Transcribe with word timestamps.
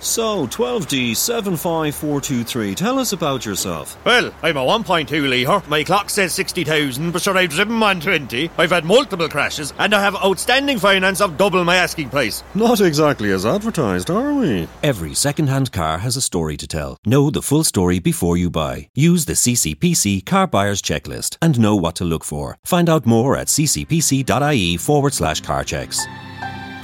So, 0.00 0.46
12D 0.46 1.16
75423, 1.16 2.74
tell 2.74 2.98
us 2.98 3.12
about 3.12 3.44
yourself. 3.44 3.96
Well, 4.04 4.32
I'm 4.42 4.56
a 4.56 4.64
1.2 4.64 5.28
litre. 5.28 5.68
My 5.68 5.82
clock 5.82 6.08
says 6.08 6.32
60,000, 6.34 7.10
but 7.10 7.22
sure, 7.22 7.36
I've 7.36 7.50
driven 7.50 7.80
120. 7.80 8.50
I've 8.56 8.70
had 8.70 8.84
multiple 8.84 9.28
crashes, 9.28 9.74
and 9.78 9.94
I 9.94 10.00
have 10.00 10.14
outstanding 10.16 10.78
finance 10.78 11.20
of 11.20 11.36
double 11.36 11.64
my 11.64 11.76
asking 11.76 12.10
price. 12.10 12.44
Not 12.54 12.80
exactly 12.80 13.32
as 13.32 13.44
advertised, 13.44 14.10
are 14.10 14.34
we? 14.34 14.68
Every 14.82 15.14
second-hand 15.14 15.72
car 15.72 15.98
has 15.98 16.16
a 16.16 16.22
story 16.22 16.56
to 16.58 16.66
tell. 16.66 16.96
Know 17.04 17.30
the 17.30 17.42
full 17.42 17.64
story 17.64 17.98
before 17.98 18.36
you 18.36 18.50
buy. 18.50 18.88
Use 18.94 19.24
the 19.24 19.32
CCPC 19.32 20.24
Car 20.24 20.46
Buyer's 20.46 20.80
Checklist 20.80 21.36
and 21.42 21.58
know 21.58 21.74
what 21.74 21.96
to 21.96 22.04
look 22.04 22.24
for. 22.24 22.56
Find 22.64 22.88
out 22.88 23.04
more 23.04 23.36
at 23.36 23.48
ccpc.ie 23.48 24.76
forward 24.76 25.14
slash 25.14 25.40
car 25.40 25.64
checks. 25.64 26.06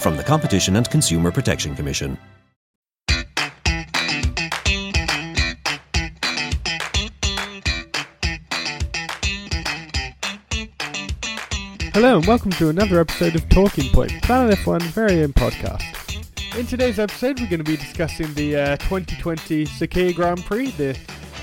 From 0.01 0.17
the 0.17 0.25
Competition 0.25 0.77
and 0.77 0.91
Consumer 0.91 1.31
Protection 1.31 1.75
Commission. 1.77 2.19
Hello 11.95 12.17
and 12.17 12.27
welcome 12.27 12.51
to 12.51 12.71
another 12.71 12.99
episode 12.99 13.37
of 13.37 13.49
Talking 13.49 13.89
Point, 13.93 14.21
Planet 14.23 14.59
F1 14.59 14.83
very 14.83 15.23
own 15.23 15.33
podcast. 15.33 16.59
In 16.59 16.67
today's 16.67 16.99
episode, 16.99 17.39
we're 17.39 17.49
going 17.49 17.63
to 17.63 17.71
be 17.71 17.77
discussing 17.77 18.35
the 18.35 18.57
uh, 18.57 18.77
2020 18.79 19.65
Sakhir 19.65 20.13
Grand 20.13 20.45
Prix, 20.45 20.73
the 20.73 20.99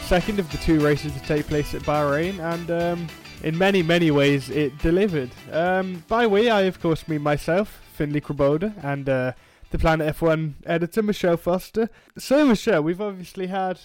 second 0.07 0.41
of 0.41 0.51
the 0.51 0.57
two 0.57 0.81
races 0.81 1.13
to 1.13 1.21
take 1.21 1.47
place 1.47 1.73
at 1.73 1.83
Bahrain, 1.83 2.39
and 2.39 2.69
um, 2.69 3.07
in 3.43 3.57
many, 3.57 3.81
many 3.81 4.11
ways, 4.11 4.49
it 4.49 4.77
delivered. 4.79 5.29
Um, 5.53 6.03
by 6.09 6.27
we, 6.27 6.49
I 6.49 6.63
of 6.63 6.81
course 6.81 7.07
mean 7.07 7.21
myself, 7.21 7.79
Finley 7.93 8.19
Crebolder, 8.19 8.73
and 8.83 9.07
uh, 9.07 9.31
the 9.69 9.79
Planet 9.79 10.17
F1 10.17 10.55
editor, 10.65 11.01
Michelle 11.01 11.37
Foster. 11.37 11.89
So, 12.17 12.45
Michelle, 12.45 12.81
we've 12.81 12.99
obviously 12.99 13.47
had 13.47 13.79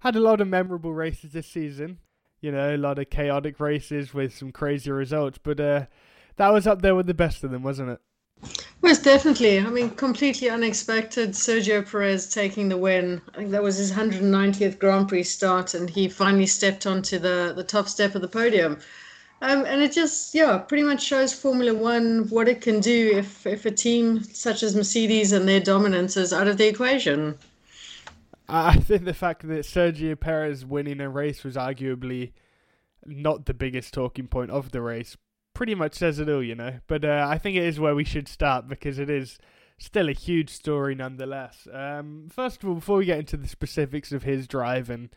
had 0.00 0.14
a 0.14 0.20
lot 0.20 0.42
of 0.42 0.48
memorable 0.48 0.92
races 0.92 1.32
this 1.32 1.46
season 1.46 2.00
you 2.42 2.52
know, 2.52 2.74
a 2.74 2.76
lot 2.76 2.98
of 2.98 3.08
chaotic 3.08 3.58
races 3.58 4.12
with 4.12 4.36
some 4.36 4.52
crazy 4.52 4.90
results. 4.90 5.38
But 5.42 5.58
uh, 5.58 5.86
that 6.36 6.52
was 6.52 6.66
up 6.66 6.82
there 6.82 6.94
with 6.94 7.06
the 7.06 7.14
best 7.14 7.42
of 7.44 7.50
them, 7.50 7.62
wasn't 7.62 7.90
it? 7.90 8.00
Most 8.82 9.04
definitely. 9.04 9.60
I 9.60 9.70
mean, 9.70 9.90
completely 9.90 10.50
unexpected. 10.50 11.30
Sergio 11.30 11.88
Perez 11.88 12.28
taking 12.28 12.68
the 12.68 12.76
win. 12.76 13.22
I 13.32 13.38
think 13.38 13.52
that 13.52 13.62
was 13.62 13.76
his 13.76 13.92
190th 13.92 14.80
Grand 14.80 15.08
Prix 15.08 15.22
start, 15.22 15.74
and 15.74 15.88
he 15.88 16.08
finally 16.08 16.46
stepped 16.46 16.84
onto 16.84 17.18
the, 17.20 17.52
the 17.54 17.62
top 17.62 17.88
step 17.88 18.16
of 18.16 18.22
the 18.22 18.28
podium. 18.28 18.80
Um, 19.40 19.64
and 19.64 19.82
it 19.82 19.92
just, 19.92 20.34
yeah, 20.34 20.58
pretty 20.58 20.82
much 20.82 21.02
shows 21.02 21.32
Formula 21.32 21.74
One 21.74 22.28
what 22.28 22.48
it 22.48 22.60
can 22.60 22.80
do 22.80 23.12
if, 23.14 23.46
if 23.46 23.64
a 23.66 23.70
team 23.70 24.22
such 24.24 24.64
as 24.64 24.74
Mercedes 24.74 25.32
and 25.32 25.48
their 25.48 25.60
dominance 25.60 26.16
is 26.16 26.32
out 26.32 26.48
of 26.48 26.58
the 26.58 26.68
equation. 26.68 27.38
I 28.54 28.76
think 28.76 29.04
the 29.04 29.14
fact 29.14 29.48
that 29.48 29.64
Sergio 29.64 30.18
Perez 30.18 30.66
winning 30.66 31.00
a 31.00 31.08
race 31.08 31.42
was 31.42 31.56
arguably 31.56 32.32
not 33.06 33.46
the 33.46 33.54
biggest 33.54 33.94
talking 33.94 34.28
point 34.28 34.50
of 34.50 34.72
the 34.72 34.82
race 34.82 35.16
pretty 35.54 35.74
much 35.74 35.94
says 35.94 36.18
it 36.18 36.28
all, 36.28 36.42
you 36.42 36.54
know. 36.54 36.80
But 36.86 37.04
uh, 37.04 37.26
I 37.28 37.38
think 37.38 37.56
it 37.56 37.64
is 37.64 37.80
where 37.80 37.94
we 37.94 38.04
should 38.04 38.28
start 38.28 38.68
because 38.68 38.98
it 38.98 39.08
is 39.08 39.38
still 39.78 40.08
a 40.08 40.12
huge 40.12 40.50
story 40.50 40.94
nonetheless. 40.94 41.66
Um, 41.72 42.28
first 42.30 42.62
of 42.62 42.68
all, 42.68 42.74
before 42.74 42.98
we 42.98 43.06
get 43.06 43.18
into 43.18 43.38
the 43.38 43.48
specifics 43.48 44.12
of 44.12 44.22
his 44.22 44.46
drive 44.46 44.90
and 44.90 45.08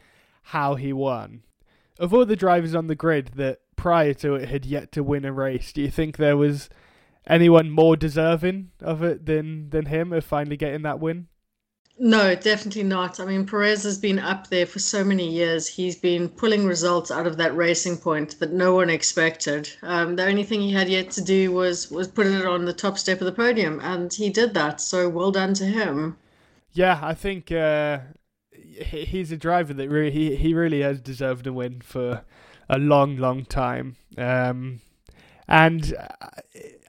how 0.44 0.76
he 0.76 0.94
won, 0.94 1.44
of 2.00 2.14
all 2.14 2.26
the 2.26 2.36
drivers 2.38 2.74
on 2.74 2.88
the 2.88 2.96
grid 2.96 3.32
that 3.36 3.60
prior 3.76 4.14
to 4.14 4.36
it 4.36 4.48
had 4.48 4.66
yet 4.66 4.92
to 4.94 5.04
win 5.04 5.26
a 5.26 5.34
race, 5.34 5.74
do 5.74 5.82
you 5.82 5.92
think 5.92 6.18
there 6.18 6.38
was 6.38 6.70
anyone 7.28 7.70
more 7.70 7.98
deserving 7.98 8.72
of 8.82 9.04
it 9.04 9.26
than 9.26 9.72
than 9.72 9.88
him 9.88 10.14
of 10.14 10.24
finally 10.24 10.58
getting 10.58 10.84
that 10.84 11.00
win? 11.00 11.28
No, 11.98 12.36
definitely 12.36 12.84
not. 12.84 13.22
I 13.22 13.26
mean, 13.26 13.46
Perez 13.46 13.84
has 13.84 13.98
been 13.98 14.20
up 14.20 14.48
there 14.48 14.66
for 14.66 14.80
so 14.80 15.02
many 15.02 15.32
years. 15.32 15.66
He's 15.66 15.96
been 15.96 16.28
pulling 16.28 16.66
results 16.66 17.10
out 17.10 17.26
of 17.26 17.38
that 17.38 17.56
racing 17.56 17.98
point 17.98 18.38
that 18.40 18.52
no 18.52 18.76
one 18.76 18.90
expected. 18.90 19.70
Um, 19.82 20.18
the 20.18 20.26
only 20.26 20.44
thing 20.44 20.60
he 20.60 20.74
had 20.74 20.90
yet 20.90 21.10
to 21.12 21.24
do 21.24 21.54
was 21.54 21.90
was 21.90 22.10
put 22.10 22.28
it 22.28 22.46
on 22.46 22.66
the 22.66 22.74
top 22.74 22.98
step 22.98 23.22
of 23.22 23.26
the 23.26 23.32
podium, 23.32 23.80
and 23.82 24.12
he 24.12 24.30
did 24.30 24.54
that. 24.56 24.82
So 24.82 25.08
well 25.08 25.32
done 25.32 25.54
to 25.54 25.66
him. 25.66 26.18
Yeah, 26.74 27.00
I 27.02 27.14
think 27.14 27.54
uh, 27.54 28.00
he's 28.52 29.32
a 29.32 29.38
driver 29.38 29.74
that 29.74 29.90
really 29.90 30.12
he 30.12 30.36
he 30.36 30.54
really 30.54 30.82
has 30.82 31.00
deserved 31.00 31.48
a 31.48 31.54
win 31.54 31.80
for 31.80 32.24
a 32.68 32.78
long, 32.78 33.16
long 33.16 33.46
time. 33.46 33.96
Um, 34.18 34.82
and 35.48 35.96
uh, 35.98 36.28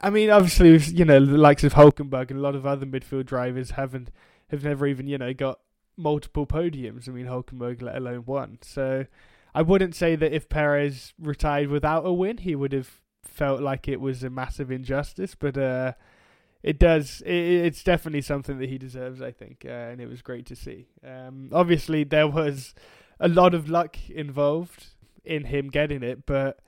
I 0.03 0.11
mean, 0.11 0.31
obviously, 0.31 0.77
you 0.97 1.05
know, 1.05 1.25
the 1.25 1.39
likes 1.39 1.63
of 1.63 1.75
Hulkenberg 1.75 2.31
and 2.31 2.41
a 2.41 2.43
lot 2.43 2.57
of 2.57 2.67
other 2.67 2.87
midfield 2.87 3.27
drivers 3.27 3.73
haven't 3.73 4.11
have 4.49 4.65
never 4.65 4.87
even 4.87 5.07
you 5.07 5.19
know 5.19 5.33
got 5.33 5.61
multiple 5.97 6.47
podiums. 6.47 7.09
I 7.09 7.13
mean, 7.13 7.27
Hulkenberg, 7.27 7.83
let 7.83 7.97
alone 7.97 8.25
one. 8.27 8.59
So 8.63 9.07
I 9.55 9.63
wouldn't 9.63 9.95
say 9.95 10.17
that 10.17 10.33
if 10.33 10.49
Perez 10.49 11.15
retired 11.19 11.69
without 11.69 12.07
a 12.07 12.13
win, 12.13 12.39
he 12.39 12.55
would 12.55 12.73
have 12.73 13.01
felt 13.23 13.61
like 13.61 13.89
it 13.89 14.01
was 14.01 14.23
a 14.23 14.31
massive 14.31 14.71
injustice. 14.71 15.35
But 15.35 15.57
uh, 15.57 15.93
it 16.63 16.79
does. 16.79 17.23
It, 17.25 17.35
it's 17.35 17.83
definitely 17.83 18.23
something 18.23 18.59
that 18.59 18.69
he 18.69 18.79
deserves, 18.79 19.23
I 19.23 19.31
think, 19.31 19.65
uh, 19.65 19.71
and 19.71 20.01
it 20.01 20.09
was 20.09 20.23
great 20.23 20.47
to 20.47 20.57
see. 20.57 20.89
Um, 21.05 21.51
obviously, 21.53 22.05
there 22.05 22.29
was 22.29 22.75
a 23.19 23.29
lot 23.29 23.55
of 23.55 23.69
luck 23.69 23.97
involved 24.11 24.89
in 25.25 25.45
him 25.45 25.69
getting 25.69 26.03
it, 26.03 26.25
but 26.27 26.61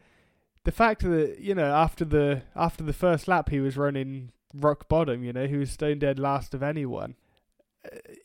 the 0.64 0.72
fact 0.72 1.02
that 1.02 1.36
you 1.38 1.54
know 1.54 1.72
after 1.72 2.04
the 2.04 2.42
after 2.56 2.82
the 2.82 2.92
first 2.92 3.28
lap 3.28 3.50
he 3.50 3.60
was 3.60 3.76
running 3.76 4.32
rock 4.54 4.88
bottom, 4.88 5.22
you 5.22 5.32
know, 5.32 5.46
he 5.46 5.56
was 5.56 5.70
stone 5.70 5.98
dead 5.98 6.18
last 6.18 6.54
of 6.54 6.62
anyone 6.62 7.14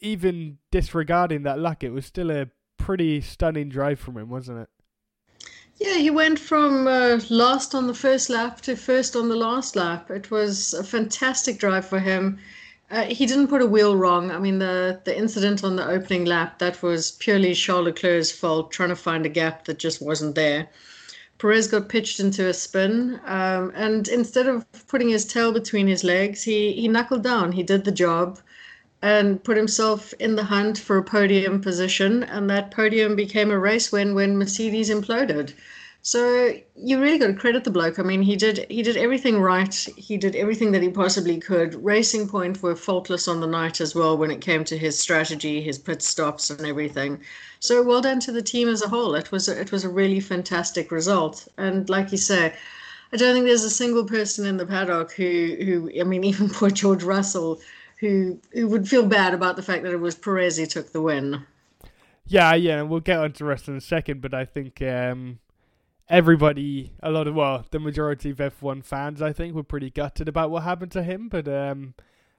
even 0.01 0.57
disregarding 0.71 1.43
that 1.43 1.59
luck, 1.59 1.83
it 1.83 1.91
was 1.91 2.05
still 2.05 2.31
a 2.31 2.47
pretty 2.77 3.21
stunning 3.21 3.69
drive 3.69 3.99
from 3.99 4.17
him, 4.17 4.29
wasn't 4.29 4.59
it? 4.59 4.69
Yeah, 5.77 5.97
he 5.97 6.09
went 6.09 6.37
from 6.37 6.87
uh, 6.87 7.19
last 7.29 7.73
on 7.73 7.87
the 7.87 7.93
first 7.93 8.29
lap 8.29 8.61
to 8.61 8.75
first 8.75 9.15
on 9.15 9.29
the 9.29 9.35
last 9.35 9.75
lap. 9.75 10.11
It 10.11 10.29
was 10.29 10.73
a 10.73 10.83
fantastic 10.83 11.57
drive 11.57 11.85
for 11.85 11.99
him. 11.99 12.39
Uh, 12.91 13.03
he 13.05 13.25
didn't 13.25 13.47
put 13.47 13.61
a 13.61 13.65
wheel 13.65 13.95
wrong. 13.95 14.29
I 14.29 14.37
mean, 14.37 14.59
the 14.59 15.01
the 15.03 15.17
incident 15.17 15.63
on 15.63 15.75
the 15.75 15.87
opening 15.87 16.25
lap 16.25 16.59
that 16.59 16.81
was 16.83 17.11
purely 17.13 17.55
Charles 17.55 17.85
Leclerc's 17.85 18.31
fault, 18.31 18.71
trying 18.71 18.89
to 18.89 18.95
find 18.95 19.25
a 19.25 19.29
gap 19.29 19.65
that 19.65 19.79
just 19.79 20.01
wasn't 20.01 20.35
there. 20.35 20.69
Perez 21.39 21.67
got 21.67 21.89
pitched 21.89 22.19
into 22.19 22.47
a 22.47 22.53
spin, 22.53 23.19
um, 23.25 23.71
and 23.75 24.07
instead 24.07 24.47
of 24.47 24.65
putting 24.87 25.09
his 25.09 25.25
tail 25.25 25.51
between 25.51 25.87
his 25.87 26.03
legs, 26.03 26.43
he 26.43 26.73
he 26.73 26.87
knuckled 26.87 27.23
down. 27.23 27.51
He 27.51 27.63
did 27.63 27.83
the 27.83 27.91
job 27.91 28.39
and 29.03 29.43
put 29.43 29.57
himself 29.57 30.13
in 30.13 30.37
the 30.37 30.45
hunt 30.45 30.77
for 30.79 30.97
a 30.97 31.03
podium 31.03 31.59
position. 31.59 32.23
And 32.23 32.49
that 32.49 32.71
podium 32.71 33.17
became 33.17 33.51
a 33.51 33.59
race 33.59 33.91
win 33.91 34.15
when 34.15 34.37
Mercedes 34.37 34.89
imploded. 34.89 35.53
So 36.01 36.53
you 36.77 37.01
really 37.01 37.17
got 37.17 37.27
to 37.27 37.33
credit 37.33 37.65
the 37.65 37.69
bloke. 37.69 37.99
I 37.99 38.03
mean, 38.03 38.21
he 38.21 38.37
did 38.37 38.65
he 38.69 38.81
did 38.81 38.95
everything 38.95 39.41
right. 39.41 39.73
He 39.97 40.15
did 40.15 40.37
everything 40.37 40.71
that 40.71 40.81
he 40.81 40.89
possibly 40.89 41.37
could. 41.37 41.75
Racing 41.83 42.29
Point 42.29 42.63
were 42.63 42.77
faultless 42.77 43.27
on 43.27 43.41
the 43.41 43.47
night 43.47 43.81
as 43.81 43.93
well 43.93 44.17
when 44.17 44.31
it 44.31 44.39
came 44.39 44.63
to 44.65 44.77
his 44.77 44.97
strategy, 44.97 45.61
his 45.61 45.77
pit 45.77 46.01
stops, 46.01 46.49
and 46.49 46.65
everything. 46.65 47.19
So 47.59 47.83
well 47.83 48.01
done 48.01 48.21
to 48.21 48.31
the 48.31 48.41
team 48.41 48.69
as 48.69 48.83
a 48.83 48.89
whole. 48.89 49.15
It 49.15 49.33
was 49.33 49.49
a, 49.49 49.59
it 49.59 49.73
was 49.73 49.83
a 49.83 49.89
really 49.89 50.21
fantastic 50.21 50.91
result. 50.91 51.45
And 51.57 51.89
like 51.89 52.13
you 52.13 52.17
say, 52.17 52.53
I 53.11 53.17
don't 53.17 53.33
think 53.33 53.45
there's 53.45 53.65
a 53.65 53.69
single 53.69 54.05
person 54.05 54.45
in 54.45 54.55
the 54.55 54.65
paddock 54.65 55.11
who 55.11 55.57
who 55.65 55.91
I 55.99 56.03
mean, 56.05 56.23
even 56.31 56.49
poor 56.49 56.69
George 56.69 57.03
Russell 57.03 57.59
who 58.03 58.37
who 58.51 58.67
would 58.67 58.89
feel 58.89 59.05
bad 59.05 59.33
about 59.33 59.55
the 59.55 59.63
fact 59.63 59.83
that 59.83 59.93
it 59.93 59.99
was 59.99 60.13
Perez 60.13 60.57
who 60.57 60.65
took 60.65 60.91
the 60.91 61.01
win. 61.01 61.45
Yeah, 62.25 62.53
yeah, 62.53 62.81
we'll 62.81 62.99
get 62.99 63.19
on 63.19 63.31
to 63.33 63.45
rest 63.45 63.69
in 63.69 63.77
a 63.77 63.81
second, 63.81 64.21
but 64.21 64.33
I 64.33 64.43
think 64.43 64.81
um, 64.81 65.39
everybody, 66.09 66.91
a 67.01 67.09
lot 67.09 67.27
of 67.27 67.35
well, 67.35 67.65
the 67.71 67.79
majority 67.79 68.29
of 68.29 68.37
F1 68.37 68.83
fans, 68.83 69.21
I 69.21 69.31
think, 69.31 69.55
were 69.55 69.63
pretty 69.63 69.89
gutted 69.89 70.27
about 70.27 70.51
what 70.51 70.63
happened 70.63 70.91
to 70.93 71.03
him. 71.03 71.29
But 71.29 71.47
um, 71.47 71.93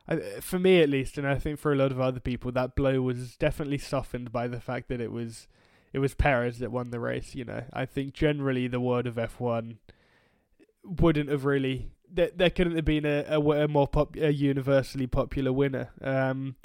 I, 0.07 0.17
for 0.41 0.59
me, 0.59 0.83
at 0.83 0.91
least, 0.91 1.17
and 1.17 1.27
I 1.27 1.37
think 1.37 1.59
for 1.59 1.73
a 1.73 1.77
lot 1.77 1.93
of 1.93 2.01
other 2.01 2.21
people, 2.21 2.53
that 2.53 2.77
blow 2.77 3.01
was 3.01 3.37
definitely 3.37 3.79
softened 3.79 4.33
by 4.33 4.49
the 4.49 4.61
fact 4.61 4.89
that 4.89 5.01
it 5.01 5.13
was 5.13 5.49
it 5.95 5.99
was 5.99 6.15
Perez 6.15 6.59
that 6.59 6.73
won 6.73 6.91
the 6.91 7.01
race. 7.01 7.35
You 7.35 7.47
know, 7.47 7.65
I 7.73 7.87
think 7.87 8.13
generally 8.13 8.69
the 8.69 8.81
world 8.81 9.07
of 9.07 9.15
F1 9.15 9.77
wouldn't 10.85 11.31
have 11.31 11.47
really 11.47 11.91
there, 12.15 12.31
there 12.35 12.51
couldn't 12.51 12.77
have 12.77 12.85
been 12.85 13.05
a, 13.05 13.25
a, 13.29 13.41
a 13.41 13.69
more 13.69 13.89
pop, 13.89 14.17
a 14.17 14.33
universally 14.33 15.07
popular 15.07 15.53
winner. 15.53 15.91
Um, 16.01 16.57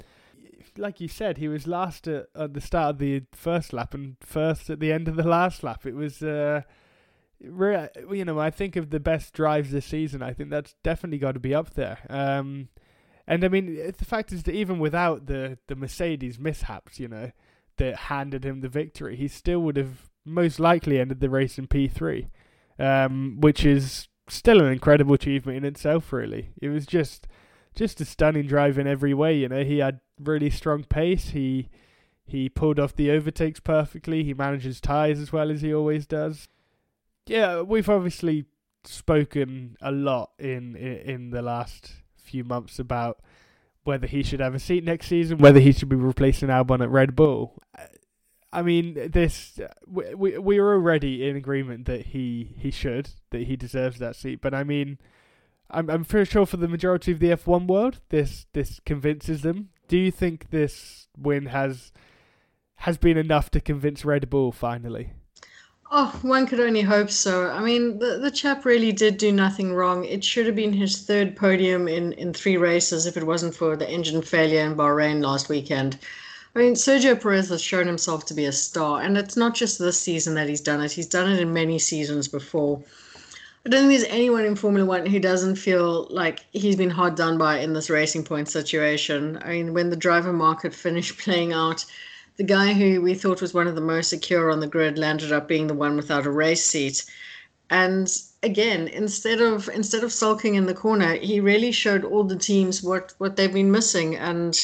like 0.76 1.00
you 1.00 1.08
said, 1.08 1.38
he 1.38 1.48
was 1.48 1.66
last 1.66 2.06
at, 2.06 2.26
at, 2.34 2.54
the 2.54 2.60
start 2.60 2.90
of 2.90 2.98
the 2.98 3.22
first 3.32 3.72
lap 3.72 3.94
and 3.94 4.16
first 4.20 4.70
at 4.70 4.80
the 4.80 4.92
end 4.92 5.08
of 5.08 5.16
the 5.16 5.26
last 5.26 5.62
lap. 5.62 5.84
It 5.84 5.94
was, 5.94 6.22
uh, 6.22 6.62
re- 7.42 7.88
you 8.10 8.24
know, 8.24 8.38
I 8.38 8.50
think 8.50 8.76
of 8.76 8.90
the 8.90 9.00
best 9.00 9.34
drives 9.34 9.70
this 9.70 9.86
season. 9.86 10.22
I 10.22 10.32
think 10.32 10.50
that's 10.50 10.74
definitely 10.82 11.18
got 11.18 11.32
to 11.32 11.40
be 11.40 11.54
up 11.54 11.74
there. 11.74 11.98
Um, 12.08 12.68
and 13.26 13.44
I 13.44 13.48
mean, 13.48 13.76
the 13.96 14.04
fact 14.04 14.32
is 14.32 14.42
that 14.44 14.54
even 14.54 14.78
without 14.78 15.26
the 15.26 15.58
the 15.68 15.76
Mercedes 15.76 16.38
mishaps, 16.38 16.98
you 16.98 17.06
know, 17.08 17.30
that 17.76 17.94
handed 17.96 18.44
him 18.44 18.60
the 18.60 18.68
victory, 18.68 19.16
he 19.16 19.28
still 19.28 19.60
would 19.60 19.76
have 19.76 20.10
most 20.24 20.58
likely 20.58 20.98
ended 20.98 21.20
the 21.20 21.30
race 21.30 21.56
in 21.56 21.66
P 21.66 21.86
three, 21.86 22.28
um, 22.78 23.36
which 23.40 23.64
is 23.64 24.08
still 24.30 24.60
an 24.60 24.72
incredible 24.72 25.14
achievement 25.14 25.58
in 25.58 25.64
itself. 25.64 26.12
Really, 26.12 26.50
it 26.60 26.68
was 26.68 26.86
just 26.86 27.26
just 27.74 28.00
a 28.00 28.04
stunning 28.04 28.46
drive 28.46 28.78
in 28.78 28.86
every 28.86 29.14
way. 29.14 29.36
You 29.36 29.48
know, 29.48 29.64
he 29.64 29.78
had 29.78 30.00
really 30.18 30.50
strong 30.50 30.84
pace. 30.84 31.30
He 31.30 31.68
he 32.24 32.48
pulled 32.48 32.78
off 32.78 32.94
the 32.94 33.10
overtakes 33.10 33.60
perfectly. 33.60 34.24
He 34.24 34.34
manages 34.34 34.80
tyres 34.80 35.18
as 35.18 35.32
well 35.32 35.50
as 35.50 35.62
he 35.62 35.74
always 35.74 36.06
does. 36.06 36.48
Yeah, 37.26 37.62
we've 37.62 37.88
obviously 37.88 38.46
spoken 38.84 39.76
a 39.80 39.90
lot 39.90 40.30
in, 40.38 40.76
in 40.76 40.96
in 40.96 41.30
the 41.30 41.42
last 41.42 41.92
few 42.16 42.44
months 42.44 42.78
about 42.78 43.20
whether 43.84 44.06
he 44.06 44.22
should 44.22 44.40
have 44.40 44.54
a 44.54 44.58
seat 44.58 44.84
next 44.84 45.06
season, 45.06 45.38
whether 45.38 45.60
he 45.60 45.72
should 45.72 45.88
be 45.88 45.96
replacing 45.96 46.48
Albon 46.48 46.82
at 46.82 46.90
Red 46.90 47.16
Bull. 47.16 47.56
I 48.52 48.62
mean, 48.62 49.10
this 49.10 49.60
we 49.86 50.14
we, 50.14 50.38
we 50.38 50.60
already 50.60 51.28
in 51.28 51.36
agreement 51.36 51.86
that 51.86 52.06
he, 52.06 52.54
he 52.58 52.70
should, 52.70 53.10
that 53.30 53.42
he 53.42 53.56
deserves 53.56 53.98
that 53.98 54.16
seat. 54.16 54.40
But 54.40 54.54
I 54.54 54.64
mean, 54.64 54.98
I'm 55.70 55.88
I'm 55.88 56.04
pretty 56.04 56.30
sure 56.30 56.46
for 56.46 56.56
the 56.56 56.68
majority 56.68 57.12
of 57.12 57.20
the 57.20 57.30
F1 57.30 57.66
world, 57.66 58.00
this 58.08 58.46
this 58.52 58.80
convinces 58.84 59.42
them. 59.42 59.70
Do 59.88 59.96
you 59.96 60.10
think 60.10 60.50
this 60.50 61.08
win 61.16 61.46
has 61.46 61.92
has 62.76 62.98
been 62.98 63.16
enough 63.16 63.50
to 63.50 63.60
convince 63.60 64.04
Red 64.04 64.28
Bull 64.30 64.52
finally? 64.52 65.12
Oh, 65.92 66.16
one 66.22 66.46
could 66.46 66.60
only 66.60 66.82
hope 66.82 67.10
so. 67.10 67.50
I 67.50 67.60
mean, 67.60 67.98
the, 67.98 68.18
the 68.18 68.30
chap 68.30 68.64
really 68.64 68.92
did 68.92 69.16
do 69.16 69.32
nothing 69.32 69.74
wrong. 69.74 70.04
It 70.04 70.22
should 70.22 70.46
have 70.46 70.54
been 70.54 70.72
his 70.72 71.02
third 71.02 71.34
podium 71.34 71.88
in, 71.88 72.12
in 72.12 72.32
three 72.32 72.56
races 72.56 73.06
if 73.06 73.16
it 73.16 73.26
wasn't 73.26 73.56
for 73.56 73.76
the 73.76 73.90
engine 73.90 74.22
failure 74.22 74.64
in 74.64 74.76
Bahrain 74.76 75.20
last 75.20 75.48
weekend. 75.48 75.98
I 76.54 76.58
mean, 76.58 76.74
Sergio 76.74 77.20
Perez 77.20 77.48
has 77.50 77.62
shown 77.62 77.86
himself 77.86 78.26
to 78.26 78.34
be 78.34 78.44
a 78.44 78.52
star, 78.52 79.02
and 79.02 79.16
it's 79.16 79.36
not 79.36 79.54
just 79.54 79.78
this 79.78 80.00
season 80.00 80.34
that 80.34 80.48
he's 80.48 80.60
done 80.60 80.80
it. 80.80 80.90
He's 80.90 81.06
done 81.06 81.30
it 81.30 81.38
in 81.38 81.52
many 81.52 81.78
seasons 81.78 82.26
before. 82.26 82.82
I 83.64 83.68
don't 83.68 83.86
think 83.86 84.00
there's 84.00 84.12
anyone 84.12 84.44
in 84.44 84.56
Formula 84.56 84.86
One 84.86 85.06
who 85.06 85.20
doesn't 85.20 85.56
feel 85.56 86.08
like 86.10 86.40
he's 86.50 86.76
been 86.76 86.90
hard 86.90 87.14
done 87.14 87.38
by 87.38 87.58
in 87.58 87.72
this 87.72 87.90
racing 87.90 88.24
point 88.24 88.48
situation. 88.48 89.38
I 89.44 89.50
mean, 89.50 89.74
when 89.74 89.90
the 89.90 89.96
driver 89.96 90.32
market 90.32 90.74
finished 90.74 91.18
playing 91.22 91.52
out, 91.52 91.84
the 92.36 92.42
guy 92.42 92.72
who 92.72 93.00
we 93.00 93.14
thought 93.14 93.42
was 93.42 93.54
one 93.54 93.68
of 93.68 93.74
the 93.74 93.80
most 93.80 94.08
secure 94.08 94.50
on 94.50 94.60
the 94.60 94.66
grid 94.66 94.98
landed 94.98 95.30
up 95.30 95.46
being 95.46 95.68
the 95.68 95.74
one 95.74 95.94
without 95.94 96.26
a 96.26 96.30
race 96.30 96.64
seat. 96.64 97.04
And 97.68 98.10
again, 98.42 98.88
instead 98.88 99.40
of 99.40 99.68
instead 99.68 100.02
of 100.02 100.12
sulking 100.12 100.56
in 100.56 100.66
the 100.66 100.74
corner, 100.74 101.14
he 101.14 101.38
really 101.38 101.70
showed 101.70 102.02
all 102.02 102.24
the 102.24 102.36
teams 102.36 102.82
what 102.82 103.14
what 103.18 103.36
they've 103.36 103.52
been 103.52 103.70
missing 103.70 104.16
and 104.16 104.58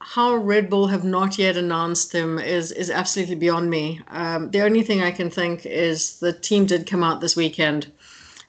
how 0.00 0.34
Red 0.34 0.70
Bull 0.70 0.86
have 0.86 1.04
not 1.04 1.38
yet 1.38 1.56
announced 1.56 2.12
him 2.12 2.38
is 2.38 2.72
is 2.72 2.90
absolutely 2.90 3.34
beyond 3.34 3.70
me. 3.70 4.00
Um, 4.08 4.50
the 4.50 4.62
only 4.62 4.82
thing 4.82 5.02
I 5.02 5.10
can 5.10 5.30
think 5.30 5.66
is 5.66 6.18
the 6.20 6.32
team 6.32 6.66
did 6.66 6.86
come 6.86 7.04
out 7.04 7.20
this 7.20 7.36
weekend 7.36 7.92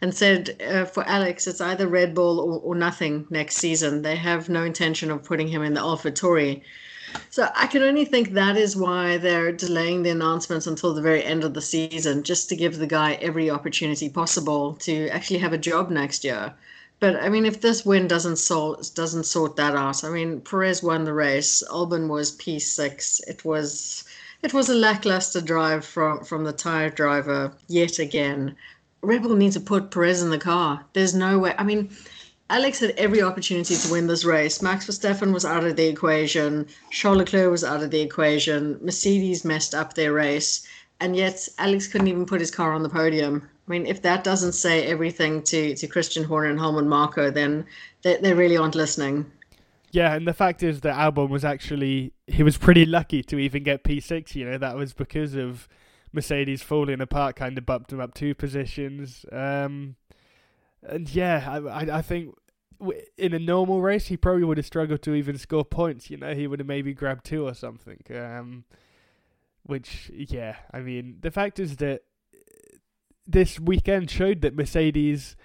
and 0.02 0.16
said 0.16 0.56
uh, 0.68 0.86
for 0.86 1.08
Alex, 1.08 1.48
it's 1.48 1.62
either 1.62 1.88
Red 1.88 2.16
Bull 2.16 2.40
or, 2.40 2.60
or 2.60 2.76
nothing 2.76 3.28
next 3.30 3.58
season. 3.58 4.02
They 4.02 4.16
have 4.16 4.50
no 4.50 4.64
intention 4.64 5.12
of 5.12 5.24
putting 5.24 5.48
him 5.48 5.62
in 5.62 5.74
the 5.74 5.82
AlphaTauri. 5.82 6.62
So 7.30 7.50
I 7.56 7.68
can 7.68 7.84
only 7.84 8.06
think 8.06 8.32
that 8.32 8.56
is 8.56 8.76
why 8.76 9.18
they're 9.18 9.52
delaying 9.52 10.04
the 10.04 10.12
announcements 10.12 10.66
until 10.66 10.94
the 10.94 11.02
very 11.02 11.24
end 11.24 11.44
of 11.44 11.54
the 11.54 11.62
season, 11.62 12.24
just 12.24 12.48
to 12.50 12.56
give 12.56 12.78
the 12.78 12.88
guy 12.88 13.14
every 13.16 13.50
opportunity 13.50 14.10
possible 14.10 14.76
to 14.76 15.10
actually 15.10 15.40
have 15.40 15.54
a 15.54 15.58
job 15.58 15.92
next 15.92 16.24
year. 16.24 16.54
But 17.02 17.16
I 17.16 17.30
mean, 17.30 17.46
if 17.46 17.62
this 17.62 17.84
win 17.84 18.08
doesn't 18.08 18.38
sort 18.38 18.92
doesn't 18.94 19.26
sort 19.26 19.56
that 19.56 19.76
out, 19.76 20.04
I 20.04 20.10
mean, 20.10 20.40
Perez 20.40 20.84
won 20.84 21.04
the 21.04 21.14
race. 21.14 21.64
Albon 21.72 22.08
was 22.08 22.32
P 22.34 22.60
six. 22.60 23.20
It 23.28 23.44
was 23.44 24.04
it 24.44 24.54
was 24.54 24.70
a 24.70 24.76
lackluster 24.76 25.42
drive 25.42 25.84
from 25.84 26.24
from 26.24 26.44
the 26.44 26.54
tire 26.54 26.92
driver 26.92 27.54
yet 27.68 27.98
again. 27.98 28.56
Red 29.02 29.24
Bull 29.24 29.36
needs 29.36 29.56
to 29.56 29.62
put 29.62 29.90
Perez 29.90 30.22
in 30.22 30.30
the 30.30 30.38
car. 30.38 30.86
There's 30.94 31.16
no 31.16 31.40
way. 31.40 31.56
I 31.58 31.64
mean, 31.64 31.90
Alex 32.52 32.80
had 32.80 32.92
every 32.92 33.24
opportunity 33.24 33.76
to 33.76 33.92
win 33.92 34.06
this 34.06 34.24
race. 34.24 34.62
Max 34.62 34.86
Verstappen 34.86 35.34
was 35.34 35.44
out 35.44 35.64
of 35.64 35.76
the 35.76 35.88
equation. 35.88 36.68
Charles 36.92 37.18
Leclerc 37.18 37.50
was 37.50 37.64
out 37.64 37.82
of 37.82 37.90
the 37.90 38.02
equation. 38.02 38.78
Mercedes 38.80 39.44
messed 39.44 39.74
up 39.74 39.96
their 39.96 40.14
race. 40.14 40.68
And 41.00 41.16
yet, 41.16 41.50
Alex 41.58 41.88
couldn't 41.88 42.10
even 42.10 42.28
put 42.28 42.42
his 42.42 42.52
car 42.52 42.74
on 42.74 42.84
the 42.84 42.90
podium. 42.90 43.50
I 43.72 43.74
mean, 43.74 43.86
if 43.86 44.02
that 44.02 44.26
doesn't 44.26 44.52
say 44.52 44.86
everything 44.88 45.42
to, 45.44 45.74
to 45.78 45.88
Christian 45.88 46.26
Horner 46.26 46.50
and 46.50 46.60
Helmut 46.60 46.86
Marko, 46.86 47.32
then 47.32 47.66
they, 48.02 48.18
they 48.18 48.34
really 48.34 48.58
aren't 48.58 48.76
listening. 48.76 49.32
Yeah, 49.92 50.14
and 50.14 50.28
the 50.28 50.34
fact 50.34 50.62
is 50.62 50.82
that 50.82 50.94
Albon 50.94 51.30
was 51.30 51.46
actually 51.46 52.12
he 52.28 52.44
was 52.44 52.58
pretty 52.58 52.86
lucky 52.86 53.24
to 53.24 53.38
even 53.38 53.64
get 53.64 53.86
P6. 53.86 54.36
You 54.36 54.44
know, 54.44 54.58
that 54.58 54.76
was 54.76 54.92
because 54.92 55.36
of 55.36 55.70
Mercedes 56.12 56.62
falling 56.62 57.00
apart, 57.00 57.38
kind 57.38 57.58
of 57.58 57.66
bumped 57.66 57.94
him 57.94 58.02
up 58.02 58.14
two 58.14 58.36
positions. 58.36 59.26
Um, 59.32 59.96
and 60.84 61.10
yeah, 61.10 61.62
I 61.70 61.98
I 61.98 62.02
think 62.02 62.36
in 63.18 63.34
a 63.34 63.40
normal 63.40 63.82
race, 63.82 64.08
he 64.08 64.18
probably 64.18 64.44
would 64.44 64.58
have 64.58 64.66
struggled 64.66 65.02
to 65.04 65.14
even 65.14 65.38
score 65.38 65.64
points. 65.64 66.10
You 66.10 66.18
know, 66.18 66.34
he 66.34 66.46
would 66.46 66.60
have 66.60 66.68
maybe 66.68 66.94
grabbed 66.94 67.24
two 67.24 67.48
or 67.48 67.54
something. 67.54 68.04
Um, 68.14 68.66
which, 69.64 70.12
yeah, 70.14 70.58
I 70.74 70.80
mean, 70.80 71.20
the 71.22 71.32
fact 71.32 71.58
is 71.58 71.78
that 71.78 72.02
this 73.32 73.60
weekend 73.60 74.10
showed 74.10 74.42
that 74.42 74.56
Mercedes 74.56 75.36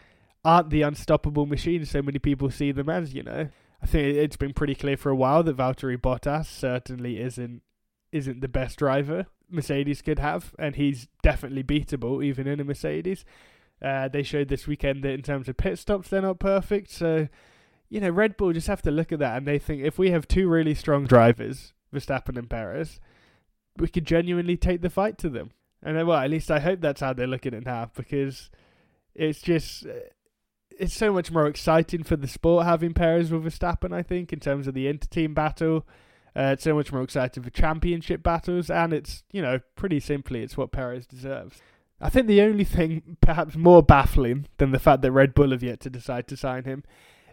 aren't 0.44 0.70
the 0.70 0.82
unstoppable 0.82 1.46
machine 1.46 1.84
so 1.84 2.02
many 2.02 2.18
people 2.18 2.50
see 2.50 2.72
them 2.72 2.88
as. 2.88 3.14
You 3.14 3.22
know, 3.22 3.48
I 3.82 3.86
think 3.86 4.16
it's 4.16 4.36
been 4.36 4.54
pretty 4.54 4.74
clear 4.74 4.96
for 4.96 5.10
a 5.10 5.16
while 5.16 5.42
that 5.42 5.56
Valtteri 5.56 5.96
Bottas 5.96 6.46
certainly 6.46 7.20
isn't 7.20 7.62
isn't 8.12 8.40
the 8.40 8.48
best 8.48 8.78
driver 8.78 9.26
Mercedes 9.50 10.02
could 10.02 10.18
have, 10.18 10.54
and 10.58 10.76
he's 10.76 11.08
definitely 11.22 11.62
beatable 11.62 12.24
even 12.24 12.46
in 12.46 12.60
a 12.60 12.64
Mercedes. 12.64 13.24
Uh, 13.82 14.08
they 14.08 14.22
showed 14.22 14.48
this 14.48 14.66
weekend 14.66 15.04
that 15.04 15.12
in 15.12 15.22
terms 15.22 15.48
of 15.48 15.56
pit 15.56 15.78
stops, 15.78 16.08
they're 16.08 16.22
not 16.22 16.38
perfect. 16.38 16.90
So, 16.90 17.28
you 17.88 18.00
know, 18.00 18.10
Red 18.10 18.36
Bull 18.36 18.52
just 18.52 18.66
have 18.68 18.82
to 18.82 18.90
look 18.90 19.12
at 19.12 19.18
that 19.18 19.36
and 19.36 19.46
they 19.46 19.58
think 19.58 19.82
if 19.82 19.98
we 19.98 20.10
have 20.10 20.26
two 20.26 20.48
really 20.48 20.74
strong 20.74 21.04
drivers, 21.04 21.74
Verstappen 21.94 22.38
and 22.38 22.48
Perez, 22.48 23.00
we 23.76 23.88
could 23.88 24.06
genuinely 24.06 24.56
take 24.56 24.80
the 24.80 24.90
fight 24.90 25.18
to 25.18 25.28
them. 25.28 25.50
And 25.86 25.98
uh, 25.98 26.04
well, 26.04 26.18
at 26.18 26.30
least 26.30 26.50
I 26.50 26.58
hope 26.58 26.80
that's 26.80 27.00
how 27.00 27.12
they're 27.12 27.26
looking 27.26 27.54
at 27.54 27.64
now 27.64 27.90
because 27.94 28.50
it's 29.14 29.40
just 29.40 29.86
uh, 29.86 30.10
it's 30.70 30.94
so 30.94 31.12
much 31.12 31.30
more 31.30 31.46
exciting 31.46 32.02
for 32.02 32.16
the 32.16 32.28
sport 32.28 32.66
having 32.66 32.92
Perez 32.92 33.30
with 33.30 33.44
Verstappen. 33.44 33.94
I 33.94 34.02
think 34.02 34.32
in 34.32 34.40
terms 34.40 34.66
of 34.66 34.74
the 34.74 34.88
inter-team 34.88 35.32
battle. 35.32 35.86
Uh, 36.34 36.52
it's 36.52 36.64
so 36.64 36.74
much 36.74 36.92
more 36.92 37.00
exciting 37.00 37.42
for 37.42 37.48
championship 37.48 38.22
battles, 38.22 38.68
and 38.68 38.92
it's 38.92 39.22
you 39.32 39.40
know 39.40 39.58
pretty 39.74 39.98
simply 39.98 40.42
it's 40.42 40.54
what 40.54 40.70
Perez 40.70 41.06
deserves. 41.06 41.62
I 41.98 42.10
think 42.10 42.26
the 42.26 42.42
only 42.42 42.64
thing 42.64 43.16
perhaps 43.22 43.56
more 43.56 43.82
baffling 43.82 44.46
than 44.58 44.72
the 44.72 44.78
fact 44.78 45.00
that 45.02 45.12
Red 45.12 45.32
Bull 45.32 45.52
have 45.52 45.62
yet 45.62 45.80
to 45.80 45.90
decide 45.90 46.28
to 46.28 46.36
sign 46.36 46.64
him 46.64 46.84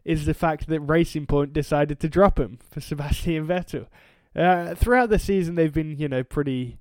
is 0.06 0.26
the 0.26 0.34
fact 0.34 0.68
that 0.68 0.80
Racing 0.80 1.26
Point 1.26 1.54
decided 1.54 2.00
to 2.00 2.08
drop 2.10 2.40
him 2.40 2.60
for 2.70 2.80
Sebastian 2.82 3.48
Vettel. 3.48 3.88
Uh, 4.36 4.74
throughout 4.76 5.10
the 5.10 5.20
season, 5.20 5.56
they've 5.56 5.74
been, 5.74 5.98
you 5.98 6.08
know, 6.08 6.24
pretty. 6.24 6.78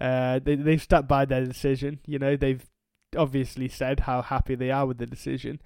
Uh, 0.00 0.40
they 0.42 0.56
they've 0.56 0.82
stuck 0.82 1.06
by 1.06 1.24
their 1.24 1.44
decision. 1.44 2.00
You 2.06 2.18
know, 2.18 2.36
they've 2.36 2.64
obviously 3.16 3.68
said 3.68 4.00
how 4.00 4.22
happy 4.22 4.54
they 4.54 4.70
are 4.70 4.86
with 4.86 4.98
the 4.98 5.06
decision. 5.06 5.60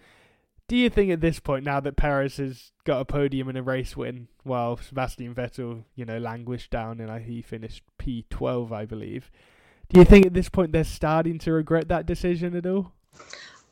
Do 0.68 0.76
you 0.76 0.90
think 0.90 1.12
at 1.12 1.20
this 1.20 1.38
point, 1.38 1.64
now 1.64 1.78
that 1.78 1.96
Perez 1.96 2.38
has 2.38 2.72
got 2.84 3.00
a 3.00 3.04
podium 3.04 3.48
and 3.48 3.56
a 3.56 3.62
race 3.62 3.96
win, 3.96 4.26
while 4.42 4.76
Sebastian 4.76 5.32
Vettel, 5.32 5.84
you 5.94 6.04
know, 6.04 6.18
languished 6.18 6.72
down 6.72 7.00
and 7.00 7.24
he 7.24 7.40
finished 7.40 7.84
P12, 8.00 8.72
I 8.72 8.84
believe, 8.84 9.30
do 9.88 10.00
you 10.00 10.04
think 10.04 10.26
at 10.26 10.34
this 10.34 10.48
point 10.48 10.72
they're 10.72 10.82
starting 10.82 11.38
to 11.38 11.52
regret 11.52 11.86
that 11.88 12.06
decision 12.06 12.56
at 12.56 12.66
all? 12.66 12.92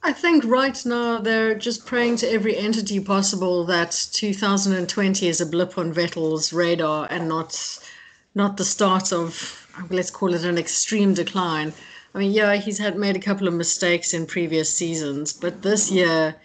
I 0.05 0.13
think 0.13 0.45
right 0.45 0.85
now 0.85 1.19
they're 1.19 1.55
just 1.55 1.87
praying 1.87 2.17
to 2.17 2.31
every 2.31 2.57
entity 2.57 3.01
possible 3.01 3.65
that 3.65 4.09
2020 4.13 5.27
is 5.27 5.41
a 5.41 5.47
blip 5.47 5.79
on 5.79 5.93
Vettel's 5.93 6.53
radar 6.53 7.09
and 7.11 7.29
not 7.29 7.79
not 8.35 8.57
the 8.57 8.65
start 8.65 9.13
of 9.13 9.61
let's 9.91 10.11
call 10.11 10.35
it 10.35 10.45
an 10.45 10.59
extreme 10.59 11.15
decline. 11.15 11.73
I 12.15 12.19
mean, 12.19 12.33
yeah, 12.33 12.55
he's 12.57 12.79
had 12.79 12.97
made 12.97 13.17
a 13.17 13.21
couple 13.21 13.49
of 13.49 13.55
mistakes 13.55 14.15
in 14.15 14.27
previous 14.27 14.73
seasons, 14.73 15.33
but 15.33 15.63
this 15.63 15.91
year 15.91 16.37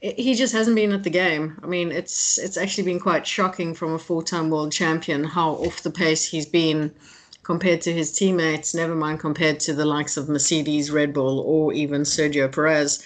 he 0.00 0.34
just 0.34 0.52
hasn't 0.52 0.76
been 0.76 0.92
at 0.92 1.02
the 1.02 1.10
game. 1.10 1.58
I 1.62 1.66
mean, 1.66 1.90
it's 1.92 2.38
it's 2.38 2.56
actually 2.56 2.84
been 2.84 3.00
quite 3.00 3.26
shocking 3.26 3.74
from 3.74 3.92
a 3.94 3.98
four-time 3.98 4.48
world 4.50 4.72
champion 4.72 5.24
how 5.24 5.52
off 5.52 5.82
the 5.82 5.90
pace 5.90 6.24
he's 6.24 6.46
been 6.46 6.94
compared 7.42 7.80
to 7.80 7.92
his 7.92 8.12
teammates, 8.12 8.74
never 8.74 8.94
mind 8.94 9.20
compared 9.20 9.58
to 9.58 9.72
the 9.72 9.86
likes 9.86 10.18
of 10.18 10.28
Mercedes, 10.28 10.90
Red 10.90 11.14
Bull, 11.14 11.40
or 11.40 11.72
even 11.72 12.02
Sergio 12.02 12.52
Perez. 12.52 13.02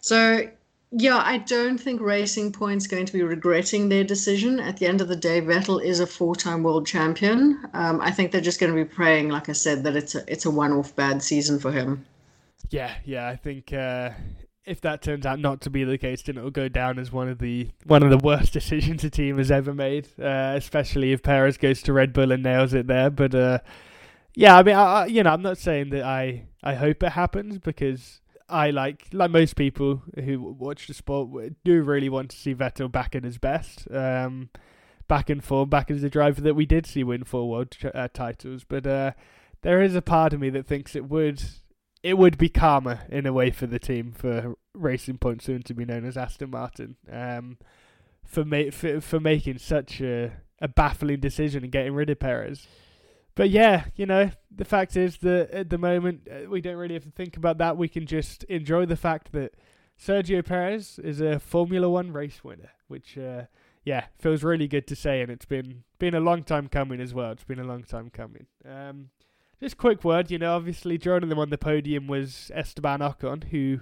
So, 0.00 0.48
yeah, 0.96 1.16
I 1.16 1.38
don't 1.38 1.76
think 1.76 2.00
Racing 2.00 2.52
Point's 2.52 2.86
going 2.86 3.04
to 3.04 3.12
be 3.12 3.24
regretting 3.24 3.88
their 3.88 4.04
decision. 4.04 4.60
At 4.60 4.76
the 4.76 4.86
end 4.86 5.00
of 5.00 5.08
the 5.08 5.16
day, 5.16 5.40
Vettel 5.40 5.82
is 5.82 5.98
a 5.98 6.06
four-time 6.06 6.62
world 6.62 6.86
champion. 6.86 7.60
Um, 7.72 8.00
I 8.00 8.12
think 8.12 8.30
they're 8.30 8.40
just 8.40 8.60
going 8.60 8.72
to 8.72 8.76
be 8.76 8.88
praying, 8.88 9.28
like 9.28 9.48
I 9.48 9.52
said, 9.52 9.82
that 9.82 9.96
it's 9.96 10.14
a 10.14 10.22
it's 10.30 10.46
a 10.46 10.52
one-off 10.52 10.94
bad 10.94 11.20
season 11.20 11.58
for 11.58 11.72
him. 11.72 12.06
Yeah, 12.70 12.94
yeah, 13.04 13.26
I 13.26 13.34
think 13.34 13.72
uh, 13.72 14.10
if 14.64 14.80
that 14.82 15.02
turns 15.02 15.26
out 15.26 15.40
not 15.40 15.60
to 15.62 15.70
be 15.70 15.82
the 15.82 15.98
case, 15.98 16.22
then 16.22 16.38
it'll 16.38 16.52
go 16.52 16.68
down 16.68 17.00
as 17.00 17.10
one 17.10 17.28
of 17.28 17.38
the 17.40 17.70
one 17.84 18.04
of 18.04 18.10
the 18.10 18.18
worst 18.18 18.52
decisions 18.60 19.02
a 19.02 19.10
team 19.10 19.38
has 19.38 19.50
ever 19.50 19.74
made. 19.74 20.06
Uh, 20.16 20.54
especially 20.56 21.10
if 21.10 21.24
Perez 21.24 21.56
goes 21.56 21.82
to 21.82 21.92
Red 21.92 22.12
Bull 22.12 22.30
and 22.30 22.44
nails 22.44 22.72
it 22.72 22.86
there. 22.86 23.10
But 23.10 23.34
uh, 23.34 23.58
yeah, 24.36 24.56
I 24.56 24.62
mean, 24.62 24.76
I, 24.76 25.06
you 25.06 25.24
know, 25.24 25.30
I'm 25.30 25.42
not 25.42 25.58
saying 25.58 25.90
that 25.90 26.04
I 26.04 26.44
I 26.62 26.74
hope 26.74 27.02
it 27.02 27.12
happens 27.12 27.58
because 27.58 28.20
I 28.48 28.70
like, 28.70 29.06
like 29.12 29.30
most 29.30 29.56
people 29.56 30.02
who 30.22 30.40
watch 30.40 30.86
the 30.86 30.94
sport, 30.94 31.30
do 31.64 31.82
really 31.82 32.08
want 32.08 32.30
to 32.30 32.36
see 32.36 32.54
Vettel 32.54 32.92
back 32.92 33.14
in 33.14 33.24
his 33.24 33.38
best, 33.38 33.88
um, 33.90 34.50
back 35.08 35.30
in 35.30 35.40
form, 35.40 35.70
back 35.70 35.90
as 35.90 36.02
the 36.02 36.10
driver 36.10 36.40
that 36.42 36.54
we 36.54 36.66
did 36.66 36.86
see 36.86 37.04
win 37.04 37.24
four 37.24 37.48
world 37.48 37.76
uh, 37.94 38.08
titles. 38.12 38.64
But 38.64 38.86
uh, 38.86 39.12
there 39.62 39.80
is 39.80 39.94
a 39.94 40.02
part 40.02 40.32
of 40.32 40.40
me 40.40 40.50
that 40.50 40.66
thinks 40.66 40.94
it 40.94 41.08
would, 41.08 41.42
it 42.02 42.18
would 42.18 42.36
be 42.36 42.48
karma 42.48 43.00
in 43.08 43.26
a 43.26 43.32
way 43.32 43.50
for 43.50 43.66
the 43.66 43.78
team 43.78 44.12
for 44.12 44.56
Racing 44.74 45.18
Point, 45.18 45.42
soon 45.42 45.62
to 45.62 45.74
be 45.74 45.84
known 45.86 46.04
as 46.04 46.16
Aston 46.16 46.50
Martin, 46.50 46.96
um, 47.10 47.56
for, 48.24 48.44
ma- 48.44 48.70
for 48.70 49.00
for 49.00 49.20
making 49.20 49.58
such 49.58 50.00
a 50.00 50.32
a 50.60 50.68
baffling 50.68 51.20
decision 51.20 51.62
and 51.62 51.72
getting 51.72 51.94
rid 51.94 52.10
of 52.10 52.18
Perez. 52.18 52.66
But 53.34 53.50
yeah, 53.50 53.86
you 53.96 54.06
know, 54.06 54.30
the 54.54 54.64
fact 54.64 54.96
is 54.96 55.18
that 55.18 55.50
at 55.50 55.70
the 55.70 55.78
moment 55.78 56.28
uh, 56.30 56.48
we 56.48 56.60
don't 56.60 56.76
really 56.76 56.94
have 56.94 57.04
to 57.04 57.10
think 57.10 57.36
about 57.36 57.58
that. 57.58 57.76
We 57.76 57.88
can 57.88 58.06
just 58.06 58.44
enjoy 58.44 58.86
the 58.86 58.96
fact 58.96 59.32
that 59.32 59.54
Sergio 59.98 60.44
Perez 60.44 60.98
is 60.98 61.20
a 61.20 61.40
Formula 61.40 61.88
One 61.88 62.12
race 62.12 62.44
winner, 62.44 62.70
which 62.88 63.18
uh, 63.18 63.42
yeah 63.84 64.06
feels 64.18 64.44
really 64.44 64.68
good 64.68 64.86
to 64.88 64.96
say, 64.96 65.20
and 65.20 65.30
it's 65.30 65.46
been 65.46 65.82
been 65.98 66.14
a 66.14 66.20
long 66.20 66.44
time 66.44 66.68
coming 66.68 67.00
as 67.00 67.12
well. 67.12 67.32
It's 67.32 67.44
been 67.44 67.58
a 67.58 67.64
long 67.64 67.82
time 67.82 68.10
coming. 68.10 68.46
Um, 68.68 69.10
just 69.60 69.78
quick 69.78 70.04
word, 70.04 70.30
you 70.30 70.38
know, 70.38 70.54
obviously 70.54 70.98
joining 70.98 71.28
them 71.28 71.38
on 71.38 71.50
the 71.50 71.58
podium 71.58 72.06
was 72.06 72.50
Esteban 72.54 73.00
Ocon, 73.00 73.44
who 73.44 73.80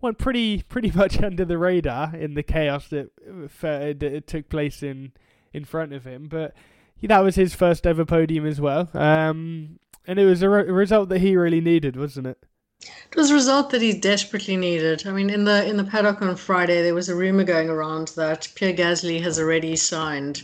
went 0.00 0.18
pretty 0.18 0.62
pretty 0.62 0.90
much 0.94 1.20
under 1.20 1.44
the 1.44 1.58
radar 1.58 2.14
in 2.14 2.34
the 2.34 2.42
chaos 2.42 2.88
that, 2.88 3.10
uh, 3.28 3.92
that 3.98 4.24
took 4.26 4.48
place 4.48 4.82
in 4.82 5.12
in 5.52 5.64
front 5.64 5.92
of 5.92 6.04
him, 6.04 6.26
but 6.28 6.54
that 7.02 7.22
was 7.22 7.34
his 7.34 7.54
first 7.54 7.86
ever 7.86 8.04
podium 8.04 8.46
as 8.46 8.60
well. 8.60 8.88
Um, 8.94 9.78
and 10.06 10.18
it 10.18 10.24
was 10.24 10.42
a, 10.42 10.48
re- 10.48 10.70
result 10.70 11.08
that 11.10 11.20
he 11.20 11.36
really 11.36 11.60
needed, 11.60 11.96
wasn't 11.96 12.26
it? 12.26 12.38
It 12.82 13.16
was 13.16 13.30
a 13.30 13.34
result 13.34 13.70
that 13.70 13.82
he 13.82 13.92
desperately 13.98 14.56
needed. 14.56 15.06
I 15.06 15.12
mean, 15.12 15.30
in 15.30 15.44
the 15.44 15.66
in 15.66 15.76
the 15.78 15.84
paddock 15.84 16.20
on 16.20 16.36
Friday, 16.36 16.82
there 16.82 16.94
was 16.94 17.08
a 17.08 17.14
rumor 17.14 17.44
going 17.44 17.70
around 17.70 18.08
that 18.08 18.48
Pierre 18.54 18.74
Gasly 18.74 19.22
has 19.22 19.38
already 19.38 19.76
signed 19.76 20.42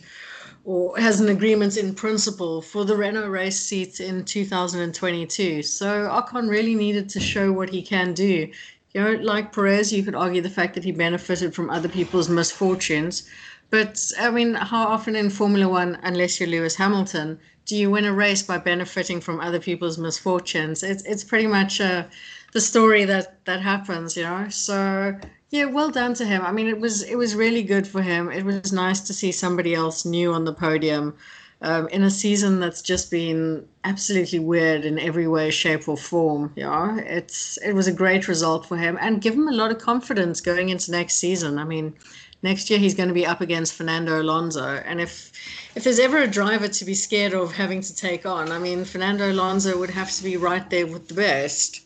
or 0.64 0.96
has 0.98 1.20
an 1.20 1.28
agreement 1.28 1.76
in 1.76 1.94
principle 1.94 2.62
for 2.62 2.84
the 2.84 2.96
Renault 2.96 3.28
race 3.28 3.60
seat 3.60 4.00
in 4.00 4.24
2022. 4.24 5.62
So 5.62 6.08
Ocon 6.08 6.48
really 6.48 6.74
needed 6.74 7.08
to 7.10 7.20
show 7.20 7.52
what 7.52 7.70
he 7.70 7.82
can 7.82 8.14
do. 8.14 8.50
You 8.92 9.00
know, 9.02 9.12
like 9.22 9.52
Perez, 9.52 9.92
you 9.92 10.02
could 10.02 10.14
argue 10.14 10.42
the 10.42 10.50
fact 10.50 10.74
that 10.74 10.84
he 10.84 10.92
benefited 10.92 11.54
from 11.54 11.70
other 11.70 11.88
people's 11.88 12.28
misfortunes. 12.28 13.28
But 13.70 14.00
I 14.18 14.30
mean, 14.30 14.54
how 14.54 14.88
often 14.88 15.14
in 15.14 15.30
Formula 15.30 15.68
One, 15.68 15.98
unless 16.02 16.40
you're 16.40 16.48
Lewis 16.48 16.74
Hamilton, 16.74 17.38
do 17.66 17.76
you 17.76 17.88
win 17.90 18.04
a 18.04 18.12
race 18.12 18.42
by 18.42 18.58
benefiting 18.58 19.20
from 19.20 19.40
other 19.40 19.60
people's 19.60 19.96
misfortunes? 19.96 20.82
It's 20.82 21.04
it's 21.04 21.22
pretty 21.22 21.46
much 21.46 21.80
uh, 21.80 22.04
the 22.52 22.60
story 22.60 23.04
that 23.04 23.44
that 23.44 23.60
happens, 23.60 24.16
you 24.16 24.24
know. 24.24 24.48
So 24.48 25.16
yeah, 25.50 25.66
well 25.66 25.90
done 25.90 26.14
to 26.14 26.24
him. 26.24 26.42
I 26.42 26.50
mean, 26.50 26.66
it 26.66 26.80
was 26.80 27.02
it 27.02 27.16
was 27.16 27.36
really 27.36 27.62
good 27.62 27.86
for 27.86 28.02
him. 28.02 28.30
It 28.30 28.44
was 28.44 28.72
nice 28.72 29.00
to 29.02 29.14
see 29.14 29.30
somebody 29.30 29.74
else 29.74 30.04
new 30.04 30.32
on 30.32 30.44
the 30.44 30.52
podium. 30.52 31.14
Um, 31.62 31.88
in 31.88 32.02
a 32.04 32.10
season 32.10 32.58
that's 32.58 32.80
just 32.80 33.10
been 33.10 33.66
absolutely 33.84 34.38
weird 34.38 34.86
in 34.86 34.98
every 34.98 35.28
way, 35.28 35.50
shape, 35.50 35.88
or 35.88 35.96
form. 35.96 36.52
Yeah, 36.56 36.96
it's 37.00 37.58
it 37.58 37.74
was 37.74 37.86
a 37.86 37.92
great 37.92 38.28
result 38.28 38.64
for 38.64 38.78
him 38.78 38.96
and 38.98 39.20
give 39.20 39.34
him 39.34 39.46
a 39.46 39.52
lot 39.52 39.70
of 39.70 39.78
confidence 39.78 40.40
going 40.40 40.70
into 40.70 40.90
next 40.90 41.16
season. 41.16 41.58
I 41.58 41.64
mean, 41.64 41.94
next 42.42 42.70
year 42.70 42.78
he's 42.78 42.94
going 42.94 43.08
to 43.08 43.14
be 43.14 43.26
up 43.26 43.40
against 43.40 43.74
Fernando 43.74 44.20
Alonso. 44.22 44.64
And 44.64 45.00
if 45.00 45.32
if 45.74 45.84
there's 45.84 45.98
ever 45.98 46.18
a 46.18 46.26
driver 46.26 46.68
to 46.68 46.84
be 46.84 46.94
scared 46.94 47.34
of 47.34 47.52
having 47.52 47.82
to 47.82 47.94
take 47.94 48.24
on, 48.26 48.50
I 48.50 48.58
mean, 48.58 48.84
Fernando 48.84 49.30
Alonso 49.30 49.78
would 49.78 49.90
have 49.90 50.10
to 50.12 50.22
be 50.22 50.36
right 50.36 50.68
there 50.70 50.86
with 50.86 51.08
the 51.08 51.14
best. 51.14 51.82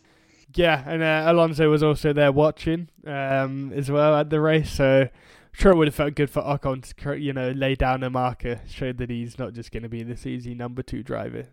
Yeah, 0.55 0.85
and 0.87 1.03
uh, 1.03 1.25
Alonso 1.27 1.69
was 1.69 1.83
also 1.83 2.13
there 2.13 2.31
watching 2.31 2.89
um, 3.07 3.73
as 3.75 3.91
well 3.91 4.15
at 4.15 4.31
the 4.31 4.41
race, 4.41 4.71
so 4.71 5.09
sure 5.55 5.73
it 5.73 5.77
would 5.77 5.89
have 5.89 5.95
felt 5.95 6.15
good 6.15 6.31
for 6.31 6.43
Ocon 6.43 6.83
to 6.83 7.19
you 7.19 7.33
know 7.33 7.51
lay 7.53 7.75
down 7.75 8.03
a 8.03 8.11
marker, 8.11 8.61
show 8.67 8.93
that 8.93 9.09
he's 9.09 9.39
not 9.39 9.55
just 9.55 9.73
going 9.73 9.85
to 9.85 9.89
be 9.89 10.03
this 10.03 10.27
easy 10.27 10.55
number 10.55 10.83
two 10.83 11.03
driver. 11.03 11.47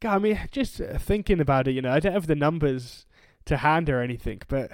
God, 0.00 0.14
I 0.14 0.18
mean, 0.18 0.40
just 0.50 0.80
uh, 0.80 0.96
thinking 0.96 1.40
about 1.40 1.68
it, 1.68 1.72
you 1.72 1.82
know, 1.82 1.92
I 1.92 2.00
don't 2.00 2.14
have 2.14 2.26
the 2.26 2.34
numbers 2.34 3.04
to 3.44 3.58
hand 3.58 3.90
or 3.90 4.00
anything, 4.00 4.40
but 4.48 4.70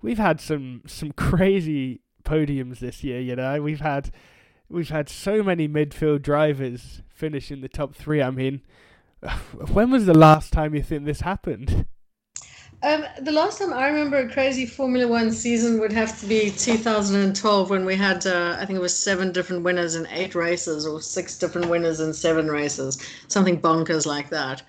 we've 0.00 0.18
had 0.18 0.40
some 0.40 0.82
some 0.86 1.12
crazy 1.16 2.00
podiums 2.24 2.78
this 2.78 3.04
year. 3.04 3.20
You 3.20 3.36
know, 3.36 3.60
we've 3.60 3.80
had 3.80 4.10
we've 4.68 4.88
had 4.88 5.08
so 5.08 5.42
many 5.42 5.68
midfield 5.68 6.22
drivers 6.22 7.02
finish 7.08 7.50
in 7.50 7.60
the 7.60 7.68
top 7.68 7.94
three. 7.94 8.22
I 8.22 8.30
mean, 8.30 8.62
when 9.72 9.90
was 9.90 10.06
the 10.06 10.16
last 10.16 10.52
time 10.52 10.74
you 10.74 10.82
think 10.82 11.04
this 11.04 11.20
happened? 11.20 11.86
Um, 12.84 13.06
the 13.18 13.32
last 13.32 13.60
time 13.60 13.72
I 13.72 13.88
remember 13.88 14.18
a 14.18 14.28
crazy 14.30 14.66
Formula 14.66 15.08
One 15.08 15.32
season 15.32 15.80
would 15.80 15.92
have 15.92 16.20
to 16.20 16.26
be 16.26 16.50
2012 16.50 17.70
when 17.70 17.86
we 17.86 17.96
had, 17.96 18.26
uh, 18.26 18.58
I 18.60 18.66
think 18.66 18.76
it 18.76 18.82
was 18.82 18.94
seven 18.94 19.32
different 19.32 19.62
winners 19.62 19.94
in 19.94 20.06
eight 20.08 20.34
races 20.34 20.86
or 20.86 21.00
six 21.00 21.38
different 21.38 21.70
winners 21.70 22.00
in 22.00 22.12
seven 22.12 22.50
races, 22.50 22.98
something 23.28 23.58
bonkers 23.58 24.04
like 24.04 24.28
that. 24.28 24.62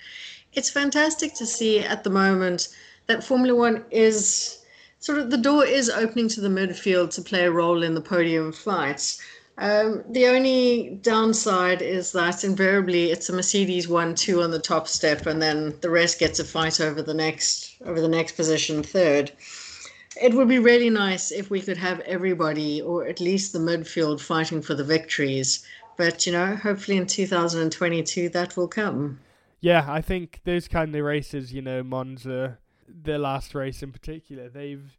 It's 0.54 0.70
fantastic 0.70 1.34
to 1.36 1.46
see 1.46 1.80
at 1.80 2.06
the 2.06 2.10
moment 2.10 2.70
that 3.08 3.22
Formula 3.22 3.54
One 3.54 3.84
is 3.92 4.60
sort 5.00 5.18
of 5.18 5.30
the 5.30 5.38
door 5.38 5.66
is 5.66 5.90
opening 5.90 6.30
to 6.30 6.40
the 6.40 6.48
midfield 6.48 7.14
to 7.16 7.22
play 7.22 7.44
a 7.44 7.52
role 7.52 7.84
in 7.84 7.96
the 7.96 8.02
podium 8.02 8.54
fights. 8.54 9.22
Um, 9.58 10.04
the 10.10 10.28
only 10.28 11.00
downside 11.02 11.82
is 11.82 12.12
that 12.12 12.44
invariably 12.44 13.12
it's 13.12 13.30
a 13.30 13.34
Mercedes 13.34 13.88
one 13.88 14.14
two 14.14 14.42
on 14.42 14.52
the 14.52 14.60
top 14.60 14.88
step, 14.88 15.26
and 15.26 15.42
then 15.42 15.76
the 15.82 15.90
rest 15.90 16.20
gets 16.20 16.40
a 16.40 16.44
fight 16.44 16.82
over 16.82 17.02
the 17.02 17.14
next 17.14 17.78
over 17.86 18.02
the 18.02 18.10
next 18.10 18.34
position 18.34 18.84
third. 18.84 19.32
It 20.22 20.34
would 20.34 20.50
be 20.50 20.60
really 20.60 20.90
nice 20.90 21.32
if 21.32 21.50
we 21.50 21.62
could 21.62 21.78
have 21.78 22.00
everybody, 22.02 22.82
or 22.82 23.06
at 23.06 23.22
least 23.22 23.54
the 23.54 23.60
midfield, 23.60 24.20
fighting 24.20 24.62
for 24.62 24.76
the 24.76 24.84
victories. 24.84 25.66
But 25.96 26.26
you 26.26 26.34
know, 26.34 26.58
hopefully 26.58 26.98
in 26.98 27.08
2022 27.08 28.30
that 28.30 28.58
will 28.58 28.68
come. 28.68 29.20
Yeah, 29.62 29.86
I 29.88 30.02
think 30.02 30.42
those 30.44 30.68
kind 30.68 30.94
of 30.94 31.04
races, 31.04 31.54
you 31.54 31.62
know, 31.62 31.82
Monza, 31.82 32.58
the 32.88 33.18
last 33.18 33.56
race 33.56 33.82
in 33.82 33.94
particular, 33.94 34.50
they've 34.50 34.98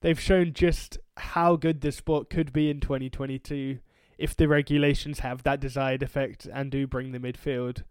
they've 0.00 0.18
shown 0.18 0.54
just 0.54 0.96
how 1.18 1.56
good 1.56 1.82
the 1.82 1.92
sport 1.92 2.30
could 2.30 2.54
be 2.54 2.70
in 2.70 2.80
2022 2.80 3.80
if 4.18 4.36
the 4.36 4.48
regulations 4.48 5.20
have 5.20 5.42
that 5.44 5.60
desired 5.60 6.02
effect 6.02 6.46
and 6.52 6.70
do 6.70 6.86
bring 6.86 7.12
the 7.12 7.20
midfield 7.20 7.84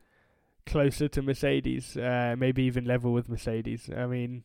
closer 0.65 1.07
to 1.07 1.21
Mercedes, 1.21 1.97
uh, 1.97 2.35
maybe 2.37 2.63
even 2.63 2.85
level 2.85 3.13
with 3.13 3.29
Mercedes. 3.29 3.89
I 3.95 4.05
mean, 4.05 4.43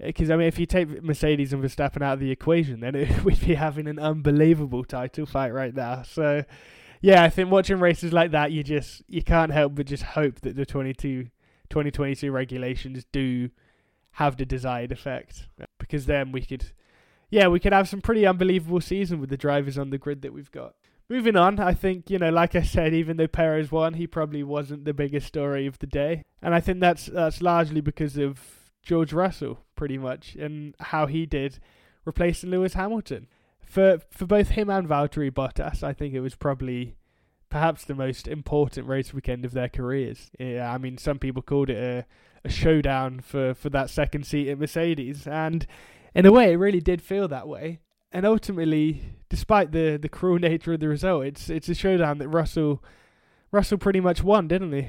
because 0.00 0.30
I 0.30 0.36
mean, 0.36 0.48
if 0.48 0.58
you 0.58 0.66
take 0.66 1.02
Mercedes 1.02 1.52
and 1.52 1.62
Verstappen 1.62 2.02
out 2.02 2.14
of 2.14 2.20
the 2.20 2.30
equation, 2.30 2.80
then 2.80 2.94
it, 2.94 3.24
we'd 3.24 3.40
be 3.40 3.54
having 3.54 3.86
an 3.86 3.98
unbelievable 3.98 4.84
title 4.84 5.26
fight 5.26 5.52
right 5.52 5.74
now. 5.74 6.02
So, 6.02 6.44
yeah, 7.00 7.22
I 7.22 7.28
think 7.28 7.50
watching 7.50 7.78
races 7.78 8.12
like 8.12 8.30
that, 8.32 8.50
you 8.50 8.64
just 8.64 9.02
you 9.06 9.22
can't 9.22 9.52
help 9.52 9.74
but 9.74 9.86
just 9.86 10.02
hope 10.02 10.40
that 10.40 10.56
the 10.56 10.66
22, 10.66 11.24
2022 11.68 12.32
regulations 12.32 13.04
do 13.12 13.50
have 14.12 14.36
the 14.36 14.46
desired 14.46 14.92
effect 14.92 15.48
because 15.78 16.06
then 16.06 16.30
we 16.30 16.40
could 16.40 16.66
yeah 17.30 17.48
we 17.48 17.58
could 17.58 17.72
have 17.72 17.88
some 17.88 18.00
pretty 18.00 18.24
unbelievable 18.24 18.80
season 18.80 19.20
with 19.20 19.28
the 19.28 19.36
drivers 19.36 19.76
on 19.76 19.90
the 19.90 19.98
grid 19.98 20.22
that 20.22 20.32
we've 20.32 20.52
got 20.52 20.76
moving 21.08 21.36
on 21.36 21.58
i 21.60 21.72
think 21.72 22.10
you 22.10 22.18
know 22.18 22.30
like 22.30 22.54
i 22.54 22.62
said 22.62 22.94
even 22.94 23.16
though 23.16 23.26
perez 23.26 23.70
won 23.70 23.94
he 23.94 24.06
probably 24.06 24.42
wasn't 24.42 24.84
the 24.84 24.94
biggest 24.94 25.26
story 25.26 25.66
of 25.66 25.78
the 25.78 25.86
day 25.86 26.22
and 26.42 26.54
i 26.54 26.60
think 26.60 26.80
that's 26.80 27.06
that's 27.06 27.42
largely 27.42 27.80
because 27.80 28.16
of 28.16 28.40
george 28.82 29.12
russell 29.12 29.58
pretty 29.76 29.98
much 29.98 30.34
and 30.34 30.74
how 30.80 31.06
he 31.06 31.26
did 31.26 31.58
replacing 32.04 32.50
lewis 32.50 32.74
hamilton 32.74 33.26
for 33.64 33.98
for 34.10 34.26
both 34.26 34.50
him 34.50 34.70
and 34.70 34.88
valtteri 34.88 35.30
bottas 35.30 35.82
i 35.82 35.92
think 35.92 36.14
it 36.14 36.20
was 36.20 36.34
probably 36.34 36.94
perhaps 37.50 37.84
the 37.84 37.94
most 37.94 38.26
important 38.26 38.86
race 38.86 39.14
weekend 39.14 39.44
of 39.44 39.52
their 39.52 39.68
careers 39.68 40.30
yeah 40.38 40.72
i 40.72 40.78
mean 40.78 40.98
some 40.98 41.18
people 41.18 41.42
called 41.42 41.70
it 41.70 41.76
a 41.76 42.06
a 42.44 42.50
showdown 42.50 43.20
for, 43.20 43.54
for 43.54 43.70
that 43.70 43.90
second 43.90 44.26
seat 44.26 44.48
at 44.48 44.58
Mercedes. 44.58 45.26
And 45.26 45.66
in 46.14 46.26
a 46.26 46.32
way, 46.32 46.52
it 46.52 46.56
really 46.56 46.80
did 46.80 47.00
feel 47.02 47.26
that 47.28 47.48
way. 47.48 47.80
And 48.12 48.26
ultimately, 48.26 49.16
despite 49.34 49.72
the, 49.72 49.98
the 50.00 50.08
cruel 50.08 50.38
nature 50.48 50.74
of 50.74 50.80
the 50.80 50.88
result, 50.88 51.24
it's 51.24 51.50
it's 51.50 51.68
a 51.68 51.74
showdown 51.74 52.18
that 52.18 52.28
Russell 52.28 52.82
Russell 53.50 53.78
pretty 53.78 54.00
much 54.00 54.22
won, 54.22 54.46
didn't 54.46 54.72
he? 54.72 54.88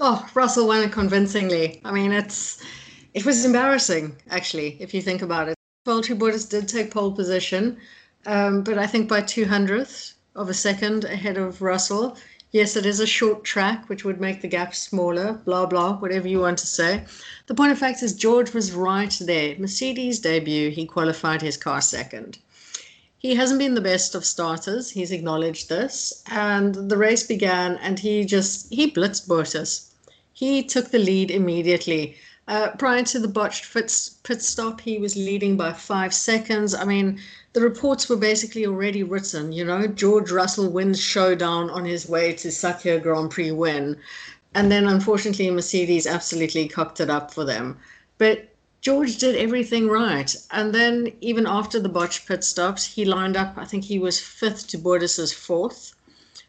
Oh, 0.00 0.28
Russell 0.34 0.66
won 0.66 0.82
it 0.82 0.92
convincingly. 0.92 1.80
I 1.84 1.92
mean, 1.92 2.12
it's 2.12 2.62
it 3.14 3.24
was 3.24 3.44
embarrassing 3.44 4.16
actually, 4.30 4.76
if 4.80 4.92
you 4.92 5.00
think 5.00 5.22
about 5.22 5.48
it. 5.48 5.54
Valtteri 5.86 6.18
Bottas 6.18 6.48
did 6.48 6.68
take 6.68 6.90
pole 6.90 7.12
position, 7.12 7.76
um, 8.26 8.62
but 8.62 8.78
I 8.78 8.86
think 8.86 9.08
by 9.08 9.20
two 9.20 9.44
hundredths 9.44 10.14
of 10.34 10.48
a 10.48 10.54
second 10.54 11.04
ahead 11.04 11.38
of 11.38 11.62
Russell. 11.62 12.16
Yes, 12.50 12.76
it 12.76 12.84
is 12.84 13.00
a 13.00 13.06
short 13.06 13.44
track, 13.44 13.88
which 13.88 14.04
would 14.04 14.20
make 14.20 14.42
the 14.42 14.48
gap 14.48 14.74
smaller, 14.74 15.40
blah, 15.46 15.64
blah, 15.64 15.96
whatever 15.96 16.28
you 16.28 16.40
want 16.40 16.58
to 16.58 16.66
say. 16.66 17.02
The 17.46 17.54
point 17.54 17.72
of 17.72 17.78
fact 17.78 18.02
is, 18.02 18.12
George 18.12 18.52
was 18.52 18.72
right 18.72 19.16
there. 19.20 19.56
Mercedes 19.58 20.20
debut, 20.20 20.68
he 20.68 20.84
qualified 20.84 21.40
his 21.40 21.56
car 21.56 21.80
second. 21.80 22.38
He 23.22 23.36
hasn't 23.36 23.60
been 23.60 23.74
the 23.74 23.80
best 23.80 24.16
of 24.16 24.24
starters. 24.24 24.90
He's 24.90 25.12
acknowledged 25.12 25.68
this. 25.68 26.24
And 26.26 26.74
the 26.74 26.96
race 26.96 27.22
began, 27.22 27.76
and 27.76 27.96
he 27.96 28.24
just, 28.24 28.68
he 28.72 28.90
blitzed 28.90 29.28
Bottas. 29.28 29.90
He 30.32 30.64
took 30.64 30.90
the 30.90 30.98
lead 30.98 31.30
immediately. 31.30 32.16
Uh, 32.48 32.70
prior 32.76 33.04
to 33.04 33.20
the 33.20 33.28
botched 33.28 33.72
pit, 33.72 34.42
stop, 34.42 34.80
he 34.80 34.98
was 34.98 35.14
leading 35.14 35.56
by 35.56 35.72
five 35.72 36.12
seconds. 36.12 36.74
I 36.74 36.84
mean, 36.84 37.20
the 37.52 37.60
reports 37.60 38.08
were 38.08 38.16
basically 38.16 38.66
already 38.66 39.04
written. 39.04 39.52
You 39.52 39.64
know, 39.64 39.86
George 39.86 40.32
Russell 40.32 40.68
wins 40.68 41.00
showdown 41.00 41.70
on 41.70 41.84
his 41.84 42.08
way 42.08 42.32
to 42.32 42.48
Sakhir 42.48 43.00
Grand 43.00 43.30
Prix 43.30 43.52
win. 43.52 43.96
And 44.56 44.72
then 44.72 44.88
unfortunately, 44.88 45.48
Mercedes 45.48 46.08
absolutely 46.08 46.66
cocked 46.66 46.98
it 46.98 47.08
up 47.08 47.32
for 47.32 47.44
them. 47.44 47.78
But 48.18 48.51
George 48.82 49.16
did 49.18 49.36
everything 49.36 49.86
right. 49.86 50.34
And 50.50 50.74
then 50.74 51.12
even 51.20 51.46
after 51.46 51.78
the 51.78 51.88
botched 51.88 52.26
pit 52.26 52.42
stops, 52.42 52.84
he 52.84 53.04
lined 53.04 53.36
up, 53.36 53.56
I 53.56 53.64
think 53.64 53.84
he 53.84 54.00
was 54.00 54.18
fifth 54.18 54.66
to 54.68 54.78
Bottas's 54.78 55.32
fourth. 55.32 55.94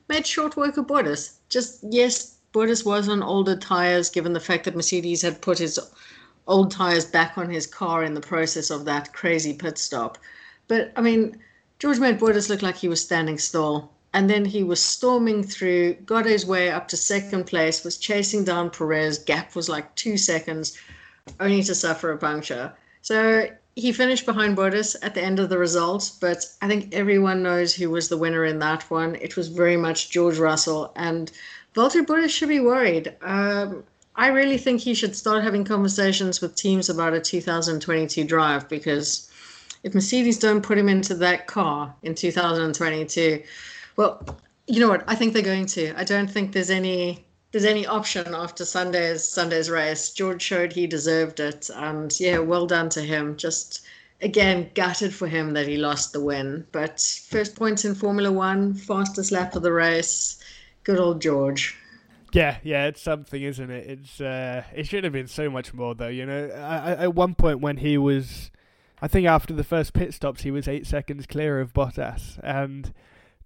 Made 0.09 0.25
short 0.25 0.57
work 0.57 0.77
of 0.77 0.87
Bottas. 0.87 1.33
Just, 1.49 1.83
yes, 1.87 2.37
Bottas 2.51 2.83
was 2.83 3.07
on 3.07 3.21
older 3.21 3.55
tyres, 3.55 4.09
given 4.09 4.33
the 4.33 4.39
fact 4.39 4.65
that 4.65 4.75
Mercedes 4.75 5.21
had 5.21 5.41
put 5.41 5.59
his 5.59 5.79
old 6.47 6.71
tyres 6.71 7.05
back 7.05 7.37
on 7.37 7.51
his 7.51 7.67
car 7.67 8.03
in 8.03 8.15
the 8.15 8.19
process 8.19 8.71
of 8.71 8.83
that 8.85 9.13
crazy 9.13 9.53
pit 9.53 9.77
stop. 9.77 10.17
But, 10.67 10.91
I 10.95 11.01
mean, 11.01 11.37
George 11.77 11.99
made 11.99 12.19
Bottas 12.19 12.49
look 12.49 12.63
like 12.63 12.77
he 12.77 12.89
was 12.89 12.99
standing 12.99 13.37
still. 13.37 13.91
And 14.11 14.27
then 14.27 14.43
he 14.43 14.63
was 14.63 14.81
storming 14.81 15.43
through, 15.43 15.93
got 16.05 16.25
his 16.25 16.47
way 16.47 16.71
up 16.71 16.87
to 16.87 16.97
second 16.97 17.45
place, 17.45 17.83
was 17.83 17.97
chasing 17.97 18.43
down 18.43 18.71
Perez. 18.71 19.19
Gap 19.19 19.55
was 19.55 19.69
like 19.69 19.93
two 19.93 20.17
seconds 20.17 20.79
only 21.39 21.63
to 21.63 21.75
suffer 21.75 22.11
a 22.11 22.17
puncture. 22.17 22.73
So 23.01 23.47
he 23.75 23.91
finished 23.91 24.25
behind 24.25 24.55
Bottas 24.57 24.95
at 25.01 25.15
the 25.15 25.21
end 25.21 25.39
of 25.39 25.49
the 25.49 25.57
result, 25.57 26.11
but 26.21 26.45
I 26.61 26.67
think 26.67 26.93
everyone 26.93 27.43
knows 27.43 27.73
who 27.73 27.89
was 27.89 28.07
the 28.07 28.17
winner 28.17 28.45
in 28.45 28.59
that 28.59 28.83
one. 28.89 29.15
It 29.15 29.35
was 29.35 29.47
very 29.47 29.77
much 29.77 30.11
George 30.11 30.37
Russell, 30.37 30.91
and 30.95 31.31
Valtteri 31.75 32.05
Bottas 32.05 32.29
should 32.29 32.49
be 32.49 32.59
worried. 32.59 33.15
Um, 33.21 33.83
I 34.15 34.27
really 34.27 34.59
think 34.59 34.81
he 34.81 34.93
should 34.93 35.15
start 35.15 35.43
having 35.43 35.63
conversations 35.63 36.39
with 36.39 36.55
teams 36.55 36.89
about 36.89 37.13
a 37.13 37.19
2022 37.19 38.23
drive 38.25 38.69
because 38.69 39.31
if 39.81 39.95
Mercedes 39.95 40.37
don't 40.37 40.61
put 40.61 40.77
him 40.77 40.87
into 40.87 41.15
that 41.15 41.47
car 41.47 41.93
in 42.03 42.13
2022, 42.13 43.41
well, 43.95 44.23
you 44.67 44.79
know 44.79 44.87
what? 44.87 45.03
I 45.07 45.15
think 45.15 45.33
they're 45.33 45.41
going 45.41 45.65
to. 45.67 45.93
I 45.99 46.03
don't 46.03 46.29
think 46.29 46.51
there's 46.51 46.69
any 46.69 47.25
there's 47.53 47.65
any 47.65 47.85
option 47.85 48.33
after 48.33 48.65
Sunday's 48.65 49.23
Sunday's 49.23 49.69
race. 49.69 50.09
George 50.09 50.41
showed 50.41 50.73
he 50.73 50.87
deserved 50.87 51.39
it, 51.39 51.69
and 51.75 52.19
yeah, 52.19 52.39
well 52.39 52.65
done 52.65 52.89
to 52.89 53.01
him. 53.01 53.37
Just 53.37 53.85
again, 54.21 54.71
gutted 54.73 55.13
for 55.13 55.27
him 55.27 55.53
that 55.53 55.67
he 55.67 55.77
lost 55.77 56.13
the 56.13 56.23
win, 56.23 56.65
but 56.71 56.99
first 57.29 57.55
points 57.55 57.85
in 57.85 57.93
Formula 57.93 58.31
One, 58.31 58.73
fastest 58.73 59.31
lap 59.31 59.55
of 59.55 59.61
the 59.61 59.71
race. 59.71 60.43
Good 60.83 60.99
old 60.99 61.21
George. 61.21 61.77
Yeah, 62.33 62.57
yeah, 62.63 62.87
it's 62.87 63.01
something, 63.01 63.43
isn't 63.43 63.69
it? 63.69 63.87
It's 63.87 64.19
uh, 64.19 64.63
it 64.73 64.87
should 64.87 65.03
have 65.03 65.13
been 65.13 65.27
so 65.27 65.51
much 65.51 65.75
more, 65.75 65.93
though. 65.93 66.07
You 66.07 66.25
know, 66.25 66.49
I, 66.55 67.03
at 67.03 67.13
one 67.13 67.35
point 67.35 67.59
when 67.59 67.77
he 67.77 67.99
was, 67.99 68.49
I 68.99 69.07
think 69.07 69.27
after 69.27 69.53
the 69.53 69.63
first 69.63 69.93
pit 69.93 70.15
stops, 70.15 70.41
he 70.41 70.49
was 70.49 70.67
eight 70.67 70.87
seconds 70.87 71.27
clear 71.27 71.61
of 71.61 71.71
Bottas, 71.71 72.39
and 72.43 72.91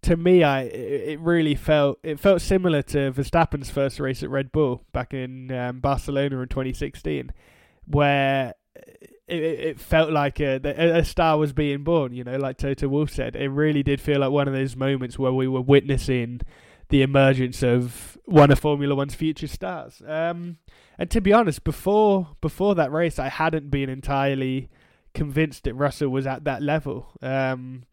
to 0.03 0.17
me, 0.17 0.43
I 0.43 0.61
it 0.61 1.19
really 1.19 1.55
felt 1.55 1.99
it 2.03 2.19
felt 2.19 2.41
similar 2.41 2.81
to 2.83 3.11
Verstappen's 3.11 3.69
first 3.69 3.99
race 3.99 4.23
at 4.23 4.29
Red 4.29 4.51
Bull 4.51 4.83
back 4.93 5.13
in 5.13 5.51
um, 5.51 5.79
Barcelona 5.79 6.39
in 6.39 6.47
2016, 6.47 7.31
where 7.85 8.53
it, 9.27 9.43
it 9.43 9.79
felt 9.79 10.11
like 10.11 10.39
a, 10.39 10.59
a 10.63 11.03
star 11.03 11.37
was 11.37 11.53
being 11.53 11.83
born. 11.83 12.13
You 12.13 12.23
know, 12.23 12.37
like 12.37 12.57
Toto 12.57 12.87
Wolff 12.87 13.11
said, 13.11 13.35
it 13.35 13.49
really 13.49 13.83
did 13.83 13.99
feel 13.99 14.19
like 14.19 14.31
one 14.31 14.47
of 14.47 14.53
those 14.53 14.75
moments 14.75 15.19
where 15.19 15.33
we 15.33 15.47
were 15.47 15.61
witnessing 15.61 16.41
the 16.89 17.01
emergence 17.01 17.63
of 17.63 18.17
one 18.25 18.51
of 18.51 18.59
Formula 18.59 18.95
One's 18.95 19.15
future 19.15 19.47
stars. 19.47 20.01
Um, 20.05 20.57
and 20.97 21.09
to 21.11 21.21
be 21.21 21.33
honest, 21.33 21.63
before 21.63 22.29
before 22.41 22.75
that 22.75 22.91
race, 22.91 23.19
I 23.19 23.29
hadn't 23.29 23.69
been 23.69 23.89
entirely 23.89 24.69
convinced 25.13 25.63
that 25.63 25.73
Russell 25.73 26.09
was 26.09 26.25
at 26.25 26.43
that 26.45 26.61
level. 26.61 27.07
Um, 27.21 27.83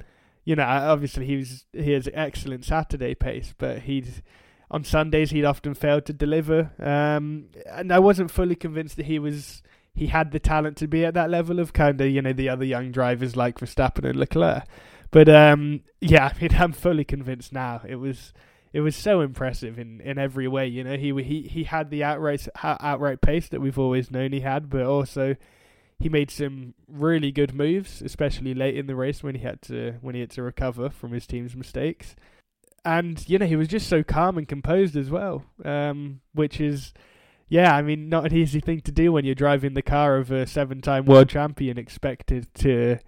you 0.44 0.56
know, 0.56 0.64
obviously 0.64 1.26
he 1.26 1.36
was 1.36 1.64
he 1.72 1.92
has 1.92 2.08
excellent 2.12 2.64
Saturday 2.64 3.14
pace, 3.14 3.54
but 3.56 3.80
he's 3.80 4.22
on 4.70 4.84
Sundays 4.84 5.30
he'd 5.30 5.44
often 5.44 5.74
failed 5.74 6.04
to 6.06 6.12
deliver. 6.12 6.72
Um, 6.78 7.46
and 7.66 7.92
I 7.92 7.98
wasn't 7.98 8.30
fully 8.30 8.56
convinced 8.56 8.96
that 8.96 9.06
he 9.06 9.18
was 9.18 9.62
he 9.94 10.08
had 10.08 10.32
the 10.32 10.40
talent 10.40 10.76
to 10.78 10.88
be 10.88 11.04
at 11.04 11.14
that 11.14 11.30
level 11.30 11.60
of 11.60 11.72
kind 11.72 12.00
of 12.00 12.08
you 12.08 12.20
know 12.20 12.32
the 12.32 12.48
other 12.48 12.64
young 12.64 12.90
drivers 12.90 13.36
like 13.36 13.58
Verstappen 13.58 14.04
and 14.04 14.16
Leclerc. 14.16 14.64
But 15.10 15.28
um, 15.28 15.82
yeah, 16.00 16.32
I 16.34 16.40
mean, 16.40 16.50
I'm 16.56 16.72
fully 16.72 17.04
convinced 17.04 17.52
now. 17.52 17.80
It 17.86 17.96
was 17.96 18.32
it 18.72 18.80
was 18.80 18.96
so 18.96 19.20
impressive 19.20 19.78
in, 19.78 20.00
in 20.00 20.18
every 20.18 20.48
way. 20.48 20.66
You 20.66 20.84
know, 20.84 20.96
he 20.96 21.12
he 21.22 21.42
he 21.42 21.64
had 21.64 21.90
the 21.90 22.02
outright 22.04 22.46
outright 22.62 23.20
pace 23.20 23.48
that 23.48 23.60
we've 23.60 23.78
always 23.78 24.10
known 24.10 24.32
he 24.32 24.40
had, 24.40 24.68
but 24.68 24.82
also 24.82 25.36
he 25.98 26.08
made 26.08 26.30
some 26.30 26.74
really 26.88 27.30
good 27.32 27.54
moves, 27.54 28.02
especially 28.02 28.54
late 28.54 28.76
in 28.76 28.86
the 28.86 28.96
race 28.96 29.22
when 29.22 29.34
he 29.34 29.42
had 29.42 29.62
to 29.62 29.94
when 30.00 30.14
he 30.14 30.20
had 30.20 30.30
to 30.30 30.42
recover 30.42 30.90
from 30.90 31.12
his 31.12 31.26
team's 31.26 31.56
mistakes. 31.56 32.16
And 32.84 33.26
you 33.28 33.38
know 33.38 33.46
he 33.46 33.56
was 33.56 33.68
just 33.68 33.88
so 33.88 34.02
calm 34.02 34.36
and 34.36 34.46
composed 34.46 34.96
as 34.96 35.10
well, 35.10 35.44
um, 35.64 36.20
which 36.34 36.60
is, 36.60 36.92
yeah, 37.48 37.74
I 37.74 37.82
mean, 37.82 38.08
not 38.08 38.26
an 38.26 38.36
easy 38.36 38.60
thing 38.60 38.80
to 38.82 38.92
do 38.92 39.12
when 39.12 39.24
you're 39.24 39.34
driving 39.34 39.74
the 39.74 39.82
car 39.82 40.16
of 40.16 40.30
a 40.30 40.46
seven-time 40.46 41.06
world 41.06 41.30
champion, 41.30 41.78
expected 41.78 42.52
to 42.56 42.98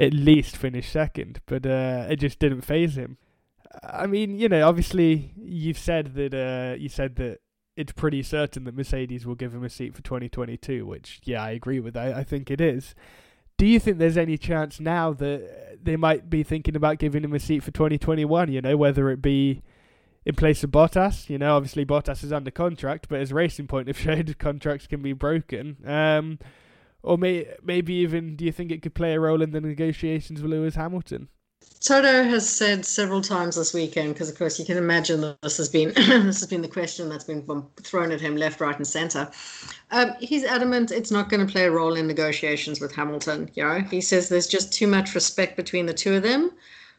at 0.00 0.14
least 0.14 0.56
finish 0.56 0.88
second, 0.88 1.40
but 1.46 1.66
uh, 1.66 2.06
it 2.08 2.16
just 2.16 2.38
didn't 2.38 2.62
phase 2.62 2.96
him. 2.96 3.18
I 3.84 4.06
mean, 4.06 4.38
you 4.38 4.48
know, 4.48 4.66
obviously 4.66 5.32
you've 5.36 5.78
said 5.78 6.14
that 6.14 6.34
uh, 6.34 6.76
you 6.76 6.88
said 6.88 7.16
that 7.16 7.38
it's 7.76 7.92
pretty 7.92 8.22
certain 8.22 8.64
that 8.64 8.76
Mercedes 8.76 9.26
will 9.26 9.34
give 9.34 9.54
him 9.54 9.64
a 9.64 9.70
seat 9.70 9.94
for 9.94 10.02
2022, 10.02 10.84
which, 10.86 11.20
yeah, 11.24 11.42
I 11.42 11.50
agree 11.50 11.80
with. 11.80 11.96
I, 11.96 12.12
I 12.12 12.24
think 12.24 12.50
it 12.50 12.60
is. 12.60 12.94
Do 13.56 13.66
you 13.66 13.78
think 13.78 13.98
there's 13.98 14.16
any 14.16 14.38
chance 14.38 14.80
now 14.80 15.12
that 15.14 15.78
they 15.82 15.96
might 15.96 16.30
be 16.30 16.42
thinking 16.42 16.76
about 16.76 16.98
giving 16.98 17.22
him 17.22 17.34
a 17.34 17.38
seat 17.38 17.62
for 17.62 17.70
2021? 17.70 18.50
You 18.50 18.62
know, 18.62 18.76
whether 18.76 19.10
it 19.10 19.20
be 19.20 19.62
in 20.24 20.34
place 20.34 20.62
of 20.64 20.70
Bottas. 20.70 21.28
You 21.28 21.38
know, 21.38 21.56
obviously 21.56 21.84
Bottas 21.84 22.24
is 22.24 22.32
under 22.32 22.50
contract, 22.50 23.08
but 23.08 23.20
as 23.20 23.32
Racing 23.32 23.66
Point 23.66 23.88
have 23.88 23.98
showed, 23.98 24.38
contracts 24.38 24.86
can 24.86 25.02
be 25.02 25.12
broken. 25.12 25.76
Um, 25.86 26.38
or 27.02 27.16
may, 27.16 27.46
maybe 27.62 27.94
even, 27.94 28.36
do 28.36 28.44
you 28.44 28.52
think 28.52 28.70
it 28.70 28.82
could 28.82 28.94
play 28.94 29.14
a 29.14 29.20
role 29.20 29.42
in 29.42 29.52
the 29.52 29.60
negotiations 29.60 30.42
with 30.42 30.50
Lewis 30.50 30.74
Hamilton? 30.74 31.28
Toto 31.80 32.24
has 32.24 32.46
said 32.46 32.84
several 32.84 33.22
times 33.22 33.56
this 33.56 33.72
weekend, 33.72 34.12
because 34.12 34.28
of 34.28 34.36
course 34.36 34.58
you 34.58 34.66
can 34.66 34.76
imagine 34.76 35.34
this 35.40 35.56
has 35.56 35.70
been 35.70 35.88
this 35.96 36.40
has 36.40 36.46
been 36.46 36.60
the 36.60 36.68
question 36.68 37.08
that's 37.08 37.24
been 37.24 37.42
thrown 37.82 38.12
at 38.12 38.20
him 38.20 38.36
left, 38.36 38.60
right, 38.60 38.76
and 38.76 38.86
centre. 38.86 39.30
Um, 39.90 40.12
he's 40.20 40.44
adamant 40.44 40.90
it's 40.90 41.10
not 41.10 41.30
going 41.30 41.44
to 41.44 41.50
play 41.50 41.64
a 41.64 41.70
role 41.70 41.94
in 41.94 42.06
negotiations 42.06 42.82
with 42.82 42.94
Hamilton. 42.94 43.50
You 43.54 43.64
know, 43.64 43.80
he 43.80 44.02
says 44.02 44.28
there's 44.28 44.46
just 44.46 44.74
too 44.74 44.86
much 44.86 45.14
respect 45.14 45.56
between 45.56 45.86
the 45.86 45.94
two 45.94 46.14
of 46.14 46.22
them 46.22 46.52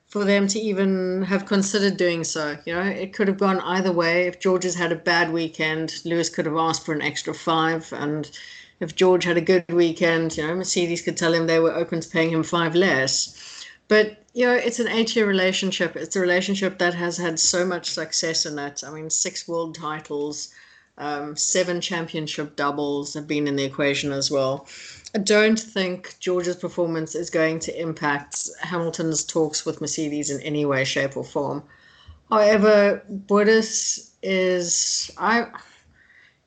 for 0.07 0.25
them 0.25 0.47
to 0.47 0.59
even 0.59 1.21
have 1.23 1.45
considered 1.45 1.95
doing 1.95 2.23
so. 2.23 2.57
You 2.65 2.73
know, 2.73 2.81
it 2.81 3.13
could 3.13 3.27
have 3.27 3.37
gone 3.37 3.59
either 3.61 3.91
way. 3.91 4.27
If 4.27 4.39
George 4.39 4.63
has 4.63 4.75
had 4.75 4.91
a 4.91 4.95
bad 4.95 5.31
weekend, 5.31 5.93
Lewis 6.05 6.27
could 6.27 6.47
have 6.47 6.57
asked 6.57 6.85
for 6.85 6.93
an 6.93 7.03
extra 7.03 7.35
five, 7.35 7.93
and 7.93 8.29
if 8.79 8.95
George 8.95 9.23
had 9.23 9.37
a 9.37 9.41
good 9.41 9.63
weekend, 9.69 10.35
you 10.37 10.45
know, 10.45 10.55
Mercedes 10.55 11.03
could 11.03 11.17
tell 11.17 11.33
him 11.33 11.45
they 11.45 11.59
were 11.59 11.73
open 11.73 12.01
to 12.01 12.09
paying 12.09 12.31
him 12.31 12.43
five 12.43 12.73
less. 12.73 13.50
But 13.91 14.23
you 14.33 14.45
know, 14.45 14.53
it's 14.53 14.79
an 14.79 14.87
eight-year 14.87 15.27
relationship. 15.27 15.97
It's 15.97 16.15
a 16.15 16.21
relationship 16.21 16.77
that 16.77 16.93
has 16.93 17.17
had 17.17 17.37
so 17.37 17.65
much 17.65 17.89
success 17.89 18.45
in 18.45 18.57
it. 18.57 18.85
I 18.87 18.89
mean, 18.89 19.09
six 19.09 19.49
world 19.49 19.75
titles, 19.75 20.53
um, 20.97 21.35
seven 21.35 21.81
championship 21.81 22.55
doubles 22.55 23.13
have 23.15 23.27
been 23.27 23.49
in 23.49 23.57
the 23.57 23.65
equation 23.65 24.13
as 24.13 24.31
well. 24.31 24.65
I 25.13 25.17
don't 25.17 25.59
think 25.59 26.15
George's 26.21 26.55
performance 26.55 27.15
is 27.15 27.29
going 27.29 27.59
to 27.59 27.77
impact 27.77 28.47
Hamilton's 28.61 29.25
talks 29.25 29.65
with 29.65 29.81
Mercedes 29.81 30.29
in 30.29 30.39
any 30.39 30.63
way, 30.63 30.85
shape, 30.85 31.17
or 31.17 31.25
form. 31.25 31.61
However, 32.29 33.03
Bottas 33.27 34.11
is 34.23 35.11
I. 35.17 35.47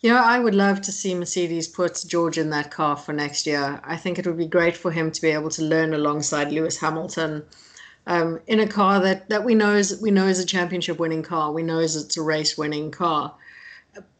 You 0.05 0.13
know, 0.13 0.23
I 0.23 0.39
would 0.39 0.55
love 0.55 0.83
to 0.83 0.93
see 0.93 1.15
Mercedes 1.15 1.67
put 1.67 2.05
George 2.07 2.37
in 2.37 2.51
that 2.51 2.71
car 2.71 2.95
for 2.95 3.15
next 3.15 3.47
year. 3.47 3.81
I 3.83 3.97
think 3.97 4.19
it 4.19 4.27
would 4.27 4.37
be 4.37 4.45
great 4.45 4.77
for 4.77 4.91
him 4.91 5.11
to 5.11 5.23
be 5.23 5.31
able 5.31 5.49
to 5.53 5.63
learn 5.63 5.95
alongside 5.95 6.53
Lewis 6.53 6.77
Hamilton 6.77 7.43
um, 8.07 8.39
in 8.47 8.61
a 8.61 8.67
car 8.67 9.01
that, 9.01 9.31
that 9.31 9.45
we 9.45 9.55
know 9.55 9.75
is 9.75 10.03
we 10.03 10.11
know 10.11 10.27
is 10.27 10.39
a 10.39 10.45
championship 10.45 10.99
winning 10.99 11.23
car. 11.23 11.53
We 11.53 11.63
know 11.63 11.79
is 11.79 11.97
it's 11.97 12.19
a 12.19 12.23
race 12.23 12.59
winning 12.59 12.91
car. 12.91 13.35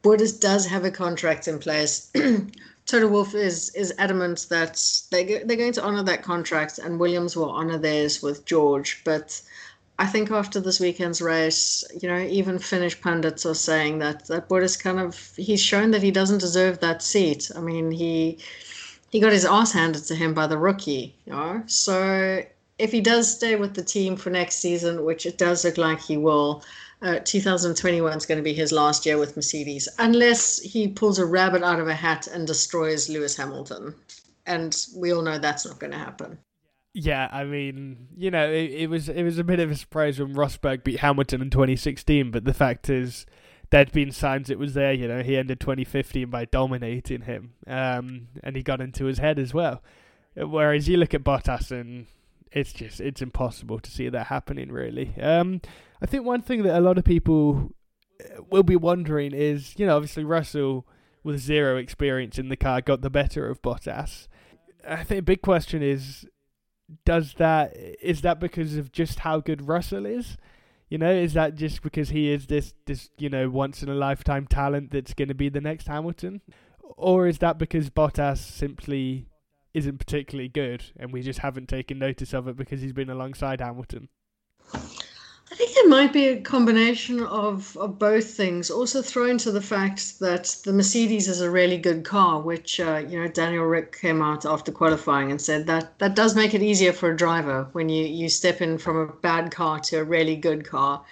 Bottas 0.03 0.41
does 0.41 0.65
have 0.69 0.87
a 0.87 0.91
contract 0.91 1.49
in 1.49 1.59
place. 1.59 2.11
Toto 2.87 3.09
Wolff 3.09 3.35
is 3.35 3.69
is 3.75 3.93
adamant 3.99 4.47
that 4.49 4.83
they 5.11 5.43
they're 5.45 5.59
going 5.59 5.75
to 5.75 5.85
honor 5.85 6.03
that 6.05 6.23
contract, 6.23 6.79
and 6.79 6.99
Williams 6.99 7.37
will 7.37 7.51
honor 7.51 7.77
theirs 7.77 8.23
with 8.23 8.47
George. 8.47 9.03
But 9.05 9.39
I 9.99 10.07
think 10.07 10.31
after 10.31 10.61
this 10.61 10.81
weekend's 10.81 11.23
race, 11.23 11.85
you 12.01 12.09
know, 12.09 12.19
even 12.19 12.59
Finnish 12.59 13.01
pundits 13.01 13.47
are 13.47 13.55
saying 13.55 14.01
that 14.01 14.27
that 14.27 14.49
Bottas 14.49 14.81
kind 14.81 14.99
of 14.99 15.33
he's 15.37 15.63
shown 15.63 15.93
that 15.93 16.03
he 16.03 16.11
doesn't 16.11 16.39
deserve 16.39 16.81
that 16.81 17.03
seat. 17.03 17.51
I 17.55 17.61
mean, 17.61 17.93
he 17.93 18.39
he 19.11 19.21
got 19.21 19.33
his 19.33 19.45
ass 19.45 19.73
handed 19.73 20.05
to 20.07 20.17
him 20.17 20.35
by 20.35 20.49
the 20.49 20.59
rookie, 20.59 21.15
you 21.27 21.33
know. 21.33 21.63
So 21.67 22.45
if 22.79 22.91
he 22.91 23.01
does 23.01 23.33
stay 23.33 23.55
with 23.55 23.75
the 23.75 23.85
team 23.85 24.17
for 24.17 24.31
next 24.31 24.57
season, 24.57 25.05
which 25.05 25.27
it 25.27 25.39
does 25.39 25.65
look 25.65 25.79
like 25.79 26.01
he 26.01 26.17
will, 26.17 26.65
uh, 27.01 27.21
2021 27.25 28.17
is 28.17 28.27
going 28.27 28.39
to 28.39 28.43
be 28.43 28.55
his 28.55 28.73
last 28.73 29.07
year 29.07 29.17
with 29.19 29.37
Mercedes, 29.37 29.89
unless 30.01 30.61
he 30.61 30.89
pulls 30.89 31.21
a 31.21 31.27
rabbit 31.27 31.63
out 31.63 31.79
of 31.79 31.87
a 31.87 31.95
hat 31.95 32.27
and 32.27 32.47
destroys 32.47 33.09
Lewis 33.09 33.37
Hamilton. 33.37 33.95
And 34.47 34.77
we 34.97 35.13
all 35.13 35.23
know 35.23 35.39
that's 35.39 35.65
not 35.65 35.79
going 35.79 35.93
to 35.93 35.99
happen. 35.99 36.39
Yeah, 36.97 37.29
I 37.33 37.43
mean, 37.43 38.07
you 38.17 38.31
know, 38.31 38.49
it, 38.49 38.71
it 38.71 38.87
was 38.89 39.09
it 39.09 39.25
was 39.25 39.37
a 39.39 39.45
bit 39.45 39.59
of 39.59 39.69
a 39.69 39.75
surprise 39.75 40.21
when 40.21 40.33
Rosberg 40.35 40.85
beat 40.85 41.01
Hamilton 41.01 41.43
in 41.43 41.51
2016, 41.51 42.31
but 42.31 42.45
the 42.45 42.55
fact 42.55 42.89
is, 42.89 43.27
there'd 43.71 43.91
been 43.91 44.13
signs 44.13 44.49
it 44.49 44.61
was 44.61 44.75
there. 44.75 44.93
You 44.93 45.09
know, 45.09 45.21
he 45.21 45.37
ended 45.37 45.59
2015 45.59 46.31
by 46.31 46.45
dominating 46.45 47.23
him, 47.23 47.55
um, 47.67 48.29
and 48.45 48.55
he 48.55 48.63
got 48.63 48.81
into 48.81 49.07
his 49.07 49.19
head 49.19 49.41
as 49.41 49.53
well. 49.53 49.83
Whereas 50.37 50.89
you 50.89 50.97
look 50.97 51.15
at 51.15 51.25
Bottas 51.25 51.73
and 51.73 52.07
it's 52.53 52.73
just 52.73 53.01
it's 53.01 53.21
impossible 53.21 53.81
to 53.81 53.91
see 53.91 54.09
that 54.09 54.29
happening 54.29 54.71
really. 54.71 55.15
Um, 55.21 55.61
I 56.01 56.07
think 56.07 56.25
one 56.25 56.43
thing 56.43 56.63
that 56.63 56.79
a 56.79 56.81
lot 56.81 56.99
of 56.99 57.05
people 57.05 57.73
uh, 58.21 58.43
will 58.51 58.63
be 58.63 58.77
wondering 58.77 59.33
is, 59.35 59.75
you 59.77 59.87
know, 59.87 59.97
obviously 59.97 60.23
Russell 60.23 60.87
with 61.25 61.41
zero 61.41 61.77
experience 61.77 62.39
in 62.39 62.51
the 62.51 62.57
car 62.57 62.81
got 62.81 63.01
the 63.01 63.11
better 63.11 63.49
of 63.49 63.63
Bottas. 63.63 64.29
I 64.87 65.03
think 65.03 65.21
a 65.21 65.23
big 65.23 65.43
question 65.43 65.83
is 65.83 66.27
does 67.05 67.35
that 67.35 67.77
is 67.77 68.21
that 68.23 68.41
because 68.41 68.77
of 68.77 68.93
just 68.93 69.21
how 69.21 69.41
good 69.41 69.69
Russell 69.69 70.07
is? 70.07 70.37
You 70.89 70.99
know, 70.99 71.11
is 71.11 71.33
that 71.33 71.55
just 71.55 71.83
because 71.83 72.11
he 72.11 72.31
is 72.31 72.47
this 72.47 72.75
this 72.87 73.11
you 73.19 73.29
know 73.29 73.49
once 73.49 73.83
in 73.83 73.89
a 73.89 73.95
lifetime 73.95 74.47
talent 74.47 74.91
that's 74.91 75.15
going 75.15 75.29
to 75.29 75.35
be 75.35 75.49
the 75.49 75.61
next 75.61 75.89
Hamilton, 75.89 76.43
or 76.83 77.27
is 77.27 77.39
that 77.39 77.59
because 77.59 77.91
Bottas 77.91 78.39
simply 78.39 79.27
isn't 79.73 79.99
particularly 79.99 80.49
good, 80.49 80.85
and 80.97 81.13
we 81.13 81.23
just 81.23 81.41
haven't 81.41 81.69
taken 81.69 81.99
notice 81.99 82.33
of 82.33 82.47
it 82.49 82.57
because 82.57 82.81
he's 82.81 82.93
been 82.93 83.11
alongside 83.11 83.61
Hamilton. 83.61 84.09
It 85.85 85.91
might 85.91 86.15
be 86.15 86.29
a 86.29 86.41
combination 86.41 87.23
of, 87.25 87.77
of 87.77 87.99
both 87.99 88.31
things. 88.31 88.71
Also, 88.71 89.03
thrown 89.03 89.37
to 89.37 89.53
the 89.53 89.61
fact 89.61 90.19
that 90.19 90.57
the 90.65 90.73
Mercedes 90.73 91.29
is 91.29 91.43
a 91.43 91.51
really 91.51 91.77
good 91.77 92.05
car, 92.05 92.41
which 92.41 92.81
uh, 92.81 93.05
you 93.07 93.21
know 93.21 93.29
Daniel 93.29 93.67
Rick 93.67 94.01
came 94.01 94.23
out 94.23 94.47
after 94.47 94.73
qualifying 94.73 95.31
and 95.31 95.39
said 95.39 95.67
that 95.67 95.99
that 95.99 96.17
does 96.17 96.35
make 96.35 96.55
it 96.55 96.63
easier 96.63 96.95
for 96.95 97.11
a 97.11 97.17
driver 97.17 97.69
when 97.73 97.91
you 97.91 98.07
you 98.07 98.31
step 98.31 98.63
in 98.63 98.79
from 98.79 98.97
a 98.97 99.07
bad 99.09 99.51
car 99.51 99.79
to 99.81 99.97
a 99.97 100.05
really 100.05 100.37
good 100.37 100.65
car. 100.65 101.05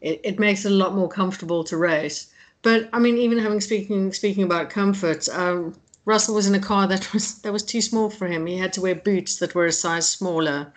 It, 0.00 0.22
it 0.24 0.38
makes 0.38 0.64
it 0.64 0.72
a 0.72 0.74
lot 0.74 0.94
more 0.94 1.10
comfortable 1.10 1.62
to 1.64 1.76
race. 1.76 2.28
But 2.62 2.88
I 2.94 3.00
mean, 3.00 3.18
even 3.18 3.36
having 3.36 3.60
speaking 3.60 4.10
speaking 4.14 4.44
about 4.44 4.70
comfort, 4.70 5.28
um, 5.28 5.74
Russell 6.06 6.34
was 6.34 6.46
in 6.46 6.54
a 6.54 6.66
car 6.70 6.86
that 6.86 7.12
was 7.12 7.42
that 7.42 7.52
was 7.52 7.62
too 7.62 7.82
small 7.82 8.08
for 8.08 8.26
him. 8.26 8.46
He 8.46 8.56
had 8.56 8.72
to 8.72 8.80
wear 8.80 8.94
boots 8.94 9.36
that 9.36 9.54
were 9.54 9.66
a 9.66 9.72
size 9.72 10.08
smaller. 10.08 10.72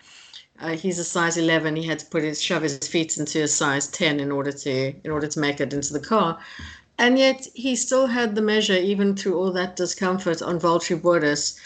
Uh, 0.60 0.76
he's 0.76 0.98
a 0.98 1.04
size 1.04 1.36
11. 1.36 1.76
He 1.76 1.86
had 1.86 2.00
to 2.00 2.06
put 2.06 2.22
his 2.22 2.42
shove 2.42 2.62
his 2.62 2.78
feet 2.78 3.16
into 3.16 3.42
a 3.42 3.48
size 3.48 3.86
10 3.86 4.20
in 4.20 4.32
order 4.32 4.52
to 4.52 4.94
in 5.04 5.10
order 5.10 5.26
to 5.26 5.40
make 5.40 5.60
it 5.60 5.72
into 5.72 5.92
the 5.92 6.00
car. 6.00 6.38
And 6.98 7.18
yet 7.18 7.46
he 7.54 7.76
still 7.76 8.06
had 8.06 8.34
the 8.34 8.42
measure 8.42 8.76
even 8.76 9.14
through 9.14 9.38
all 9.38 9.52
that 9.52 9.76
discomfort 9.76 10.42
on 10.42 10.58
Valtteri 10.58 11.00
Bottas. 11.00 11.56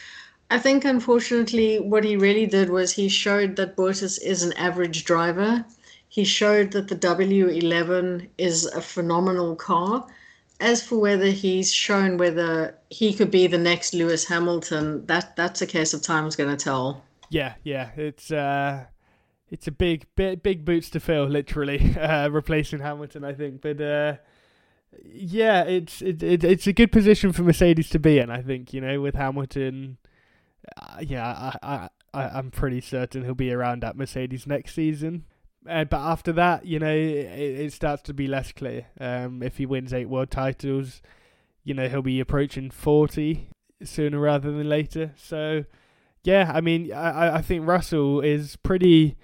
I 0.51 0.59
think 0.59 0.85
unfortunately 0.85 1.81
what 1.81 2.05
he 2.05 2.17
really 2.17 2.47
did 2.47 2.69
was 2.69 2.93
he 2.93 3.09
showed 3.09 3.57
that 3.57 3.77
Bottas 3.77 4.21
is 4.23 4.43
an 4.43 4.53
average 4.55 5.05
driver. 5.05 5.65
He 6.09 6.25
showed 6.25 6.73
that 6.73 6.89
the 6.89 6.97
W11 6.97 8.29
is 8.37 8.67
a 8.67 8.83
phenomenal 8.83 9.57
car 9.57 10.07
as 10.63 10.81
for 10.81 10.97
whether 10.97 11.27
he's 11.27 11.73
shown 11.73 12.17
whether 12.17 12.75
he 12.89 13.13
could 13.13 13.31
be 13.31 13.49
the 13.49 13.59
next 13.59 13.95
Lewis 13.95 14.25
Hamilton, 14.27 15.05
that 15.07 15.35
that's 15.35 15.61
a 15.61 15.67
case 15.67 15.93
of 15.93 16.03
time's 16.03 16.37
going 16.37 16.57
to 16.57 16.65
tell. 16.65 17.03
Yeah, 17.33 17.55
yeah, 17.65 17.93
it's 17.97 18.31
uh, 18.31 18.85
it's 19.49 19.67
a 19.67 19.73
big, 19.73 20.05
big, 20.17 20.43
big 20.43 20.67
boots 20.67 20.91
to 20.91 21.01
fill, 21.01 21.25
literally, 21.25 21.97
uh, 22.01 22.29
replacing 22.29 22.81
Hamilton, 22.81 23.25
I 23.25 23.33
think. 23.33 23.63
But 23.63 23.81
uh, 23.81 24.17
yeah, 25.03 25.63
it's 25.63 26.03
it, 26.03 26.23
it, 26.23 26.45
it's 26.45 26.67
a 26.67 26.75
good 26.75 26.93
position 26.93 27.33
for 27.33 27.43
Mercedes 27.43 27.89
to 27.91 27.99
be 27.99 28.19
in. 28.19 28.31
I 28.31 28.43
think 28.43 28.75
you 28.75 28.83
know 28.83 29.01
with 29.01 29.15
Hamilton. 29.15 29.97
Uh, 30.77 30.99
yeah, 31.01 31.27
I, 31.27 31.57
I, 31.63 31.89
I, 32.13 32.29
I'm 32.39 32.51
pretty 32.51 32.83
certain 32.83 33.25
he'll 33.25 33.35
be 33.35 33.51
around 33.51 33.83
at 33.83 33.97
Mercedes 33.97 34.47
next 34.47 34.75
season. 34.75 35.25
Uh, 35.67 35.85
but 35.85 36.01
after 36.01 36.33
that, 36.33 36.67
you 36.67 36.79
know, 36.79 36.95
it, 36.95 37.01
it 37.01 37.73
starts 37.73 38.03
to 38.03 38.15
be 38.15 38.27
less 38.27 38.53
clear. 38.53 38.87
Um, 39.01 39.43
if 39.43 39.57
he 39.57 39.65
wins 39.65 39.95
eight 39.95 40.09
world 40.09 40.31
titles, 40.31 41.01
you 41.65 41.73
know, 41.73 41.89
he'll 41.89 42.03
be 42.03 42.21
approaching 42.21 42.71
40 42.71 43.49
sooner 43.83 44.21
rather 44.21 44.53
than 44.53 44.69
later. 44.69 45.13
So, 45.17 45.65
yeah, 46.25 46.51
I 46.55 46.61
mean, 46.61 46.93
I, 46.93 47.37
I 47.37 47.43
think 47.43 47.67
Russell 47.67 48.21
is 48.21 48.57
pretty, 48.57 49.17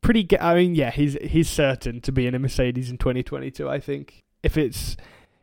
pretty. 0.00 0.28
I 0.38 0.54
mean, 0.54 0.74
yeah, 0.74 0.90
he's 0.90 1.14
he's 1.22 1.48
certain 1.48 2.00
to 2.02 2.12
be 2.12 2.26
in 2.26 2.34
a 2.34 2.38
Mercedes 2.38 2.90
in 2.90 2.98
2022. 2.98 3.68
I 3.68 3.80
think 3.80 4.24
if 4.42 4.56
it's 4.56 4.96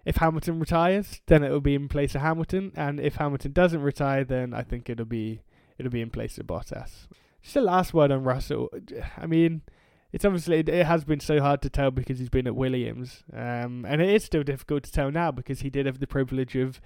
if 0.06 0.18
Hamilton 0.18 0.60
retires, 0.60 1.22
then 1.28 1.44
it'll 1.44 1.62
be 1.62 1.76
in 1.76 1.88
place 1.88 2.16
of 2.16 2.22
Hamilton, 2.22 2.72
and 2.76 3.00
if 3.00 3.16
Hamilton 3.16 3.52
doesn't 3.52 3.82
retire, 3.82 4.24
then 4.24 4.54
I 4.54 4.64
think 4.64 4.90
it'll 4.90 5.06
be 5.06 5.42
it'll 5.78 5.92
be 5.92 6.02
in 6.02 6.10
place 6.10 6.38
of 6.38 6.48
Bottas. 6.48 7.08
Just 7.42 7.56
a 7.56 7.62
last 7.62 7.94
word 7.94 8.12
on 8.12 8.24
Russell. 8.24 8.70
I 9.18 9.26
mean 9.26 9.64
it's 10.12 10.26
obviously 10.26 10.60
it 10.60 10.86
has 10.86 11.04
been 11.04 11.20
so 11.20 11.40
hard 11.40 11.62
to 11.62 11.70
tell 11.70 11.90
because 11.90 12.20
he's 12.20 12.30
been 12.30 12.48
at 12.48 12.56
Williams, 12.56 13.24
um, 13.34 13.86
and 13.88 14.02
it 14.02 14.10
is 14.10 14.24
still 14.24 14.44
difficult 14.44 14.84
to 14.84 14.92
tell 14.92 15.10
now 15.10 15.32
because 15.32 15.62
he 15.62 15.70
did 15.70 15.86
have 15.86 16.00
the 16.00 16.08
privilege 16.08 16.56
of 16.56 16.82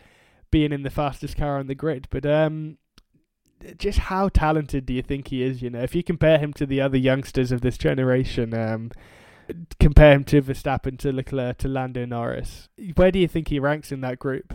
being 0.51 0.71
in 0.71 0.84
the 0.84 0.91
fastest 0.91 1.36
car 1.36 1.58
on 1.58 1.67
the 1.67 1.75
grid. 1.75 2.08
But 2.12 2.25
um, 2.25 2.78
just 3.77 3.99
how 3.99 4.29
talented 4.29 4.85
do 4.85 4.93
you 4.93 5.01
think 5.01 5.29
he 5.29 5.43
is? 5.43 5.61
You 5.61 5.69
know, 5.69 5.81
if 5.81 5.95
you 5.95 6.03
compare 6.03 6.37
him 6.37 6.53
to 6.53 6.65
the 6.65 6.81
other 6.81 6.97
youngsters 6.97 7.51
of 7.51 7.61
this 7.61 7.77
generation, 7.77 8.53
um, 8.53 8.91
compare 9.79 10.13
him 10.13 10.23
to 10.25 10.41
Verstappen, 10.41 10.97
to 10.99 11.11
Leclerc, 11.11 11.57
to 11.59 11.67
Lando 11.67 12.05
Norris, 12.05 12.69
where 12.95 13.11
do 13.11 13.19
you 13.19 13.27
think 13.27 13.47
he 13.47 13.59
ranks 13.59 13.91
in 13.91 14.01
that 14.01 14.19
group? 14.19 14.53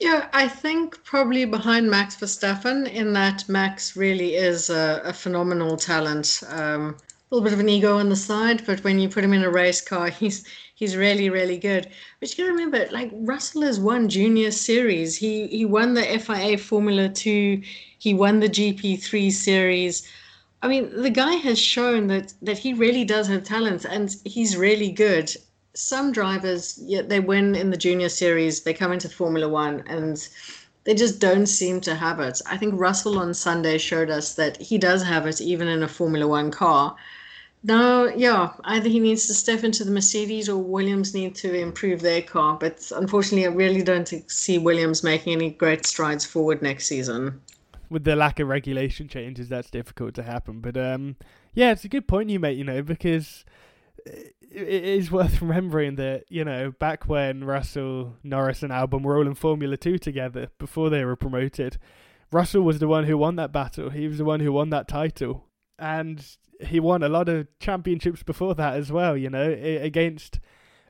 Yeah, 0.00 0.28
I 0.32 0.48
think 0.48 1.02
probably 1.04 1.44
behind 1.44 1.90
Max 1.90 2.16
Verstappen, 2.16 2.90
in 2.90 3.12
that 3.12 3.46
Max 3.48 3.96
really 3.96 4.34
is 4.34 4.70
a, 4.70 5.02
a 5.04 5.12
phenomenal 5.12 5.76
talent. 5.76 6.42
Um, 6.48 6.96
a 7.30 7.34
little 7.34 7.44
bit 7.44 7.52
of 7.52 7.60
an 7.60 7.68
ego 7.68 7.98
on 7.98 8.08
the 8.08 8.16
side, 8.16 8.64
but 8.66 8.82
when 8.82 8.98
you 8.98 9.08
put 9.08 9.22
him 9.22 9.34
in 9.34 9.44
a 9.44 9.50
race 9.50 9.80
car, 9.80 10.08
he's 10.10 10.44
he's 10.80 10.96
really 10.96 11.30
really 11.30 11.58
good. 11.58 11.86
But 12.18 12.30
you 12.30 12.42
got 12.42 12.48
to 12.48 12.56
remember, 12.56 12.88
like 12.90 13.10
Russell 13.12 13.62
has 13.62 13.78
won 13.78 14.08
junior 14.08 14.50
series. 14.50 15.16
He 15.16 15.46
he 15.46 15.64
won 15.64 15.94
the 15.94 16.02
FIA 16.18 16.58
Formula 16.58 17.08
Two. 17.08 17.62
He 17.98 18.14
won 18.14 18.40
the 18.40 18.48
GP3 18.48 19.30
series. 19.30 20.08
I 20.62 20.68
mean, 20.68 20.90
the 21.02 21.10
guy 21.10 21.34
has 21.34 21.58
shown 21.58 22.08
that 22.08 22.32
that 22.42 22.58
he 22.58 22.72
really 22.72 23.04
does 23.04 23.28
have 23.28 23.44
talent, 23.44 23.84
and 23.84 24.16
he's 24.24 24.56
really 24.56 24.90
good. 24.90 25.30
Some 25.74 26.10
drivers, 26.10 26.80
yeah, 26.82 27.02
they 27.02 27.20
win 27.20 27.54
in 27.54 27.70
the 27.70 27.76
junior 27.76 28.08
series, 28.08 28.62
they 28.62 28.74
come 28.74 28.92
into 28.92 29.08
Formula 29.08 29.48
One, 29.48 29.84
and 29.86 30.28
they 30.84 30.94
just 30.94 31.20
don't 31.20 31.46
seem 31.46 31.80
to 31.82 31.94
have 31.94 32.18
it. 32.20 32.40
I 32.46 32.56
think 32.56 32.74
Russell 32.76 33.18
on 33.18 33.34
Sunday 33.34 33.78
showed 33.78 34.10
us 34.10 34.34
that 34.34 34.60
he 34.60 34.78
does 34.78 35.02
have 35.04 35.26
it, 35.26 35.40
even 35.40 35.68
in 35.68 35.82
a 35.82 35.88
Formula 35.88 36.26
One 36.26 36.50
car. 36.50 36.96
No, 37.62 38.06
yeah, 38.06 38.52
either 38.64 38.88
he 38.88 39.00
needs 39.00 39.26
to 39.26 39.34
step 39.34 39.64
into 39.64 39.84
the 39.84 39.90
Mercedes 39.90 40.48
or 40.48 40.56
Williams 40.56 41.14
need 41.14 41.34
to 41.36 41.52
improve 41.54 42.00
their 42.00 42.22
car. 42.22 42.56
But 42.58 42.90
unfortunately, 42.94 43.46
I 43.46 43.50
really 43.50 43.82
don't 43.82 44.08
see 44.30 44.56
Williams 44.56 45.04
making 45.04 45.34
any 45.34 45.50
great 45.50 45.84
strides 45.84 46.24
forward 46.24 46.62
next 46.62 46.86
season. 46.86 47.40
With 47.90 48.04
the 48.04 48.16
lack 48.16 48.40
of 48.40 48.48
regulation 48.48 49.08
changes, 49.08 49.48
that's 49.48 49.70
difficult 49.70 50.14
to 50.14 50.22
happen. 50.22 50.60
But 50.60 50.76
um, 50.78 51.16
yeah, 51.52 51.72
it's 51.72 51.84
a 51.84 51.88
good 51.88 52.08
point 52.08 52.30
you 52.30 52.40
make. 52.40 52.56
You 52.56 52.64
know, 52.64 52.82
because 52.82 53.44
it 54.06 54.84
is 54.84 55.10
worth 55.10 55.42
remembering 55.42 55.96
that 55.96 56.24
you 56.30 56.44
know 56.46 56.70
back 56.70 57.08
when 57.08 57.44
Russell, 57.44 58.16
Norris, 58.22 58.62
and 58.62 58.72
Albon 58.72 59.02
were 59.02 59.18
all 59.18 59.26
in 59.26 59.34
Formula 59.34 59.76
Two 59.76 59.98
together 59.98 60.48
before 60.58 60.88
they 60.88 61.04
were 61.04 61.16
promoted, 61.16 61.76
Russell 62.32 62.62
was 62.62 62.78
the 62.78 62.88
one 62.88 63.04
who 63.04 63.18
won 63.18 63.36
that 63.36 63.52
battle. 63.52 63.90
He 63.90 64.08
was 64.08 64.16
the 64.16 64.24
one 64.24 64.40
who 64.40 64.52
won 64.52 64.70
that 64.70 64.88
title, 64.88 65.44
and 65.78 66.24
he 66.62 66.80
won 66.80 67.02
a 67.02 67.08
lot 67.08 67.28
of 67.28 67.46
championships 67.58 68.22
before 68.22 68.54
that 68.54 68.74
as 68.74 68.90
well. 68.92 69.16
You 69.16 69.30
know, 69.30 69.50
against 69.50 70.40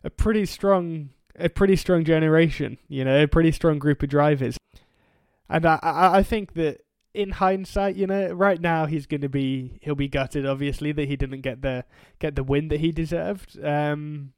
a 0.05 0.11
pretty 0.11 0.47
strong, 0.47 1.11
a 1.37 1.49
pretty 1.49 1.77
strong 1.77 2.05
generation. 2.05 2.79
You 2.89 3.05
know, 3.05 3.23
a 3.23 3.29
pretty 3.29 3.53
strong 3.53 3.79
group 3.79 4.03
of 4.03 4.09
drivers. 4.09 4.57
And 5.49 5.67
I, 5.67 5.79
I, 5.83 6.23
think 6.23 6.55
that 6.55 6.83
in 7.13 7.31
hindsight, 7.31 7.97
you 7.97 8.07
know, 8.07 8.33
right 8.33 8.61
now 8.61 8.87
he's 8.87 9.07
going 9.07 9.23
to 9.23 9.29
be 9.29 9.79
he'll 9.83 9.97
be 9.97 10.09
gutted, 10.09 10.47
obviously, 10.47 10.93
that 10.93 11.09
he 11.09 11.17
didn't 11.17 11.41
get 11.41 11.63
the 11.63 11.85
get 12.21 12.37
the 12.37 12.45
win 12.45 12.69
that 12.69 12.81
he 12.81 12.93
deserved. 12.93 13.63
Um, 13.63 14.33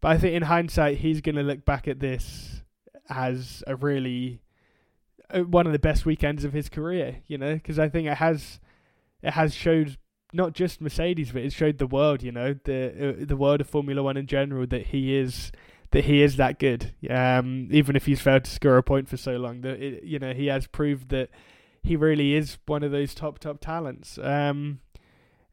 but 0.00 0.12
I 0.12 0.18
think 0.18 0.34
in 0.34 0.42
hindsight, 0.42 0.98
he's 0.98 1.20
going 1.20 1.34
to 1.36 1.42
look 1.42 1.64
back 1.64 1.88
at 1.88 1.98
this 1.98 2.62
as 3.08 3.64
a 3.66 3.74
really 3.74 4.42
uh, 5.30 5.40
one 5.40 5.66
of 5.66 5.72
the 5.72 5.78
best 5.78 6.06
weekends 6.06 6.44
of 6.44 6.52
his 6.52 6.68
career. 6.68 7.16
You 7.26 7.38
know, 7.38 7.54
because 7.54 7.80
I 7.80 7.88
think 7.88 8.06
it 8.06 8.18
has 8.18 8.60
it 9.22 9.32
has 9.32 9.54
showed 9.54 9.96
not 10.34 10.52
just 10.52 10.80
Mercedes, 10.80 11.32
but 11.32 11.42
it 11.42 11.52
showed 11.52 11.78
the 11.78 11.86
world, 11.86 12.22
you 12.22 12.32
know, 12.32 12.54
the 12.64 13.18
uh, 13.20 13.24
the 13.24 13.36
world 13.36 13.60
of 13.60 13.68
Formula 13.68 14.02
One 14.02 14.16
in 14.16 14.26
general 14.26 14.66
that 14.66 14.86
he 14.88 15.16
is 15.16 15.52
that 15.90 16.04
he 16.04 16.22
is 16.22 16.36
that 16.36 16.58
good. 16.58 16.92
Um, 17.08 17.68
even 17.70 17.96
if 17.96 18.06
he's 18.06 18.20
failed 18.20 18.44
to 18.44 18.50
score 18.50 18.76
a 18.76 18.82
point 18.82 19.08
for 19.08 19.16
so 19.16 19.36
long, 19.36 19.60
that 19.62 19.80
it, 19.80 20.04
you 20.04 20.18
know 20.18 20.32
he 20.34 20.46
has 20.46 20.66
proved 20.66 21.08
that 21.10 21.30
he 21.82 21.96
really 21.96 22.34
is 22.34 22.58
one 22.66 22.82
of 22.82 22.90
those 22.92 23.14
top 23.14 23.38
top 23.38 23.60
talents. 23.60 24.18
Um, 24.18 24.80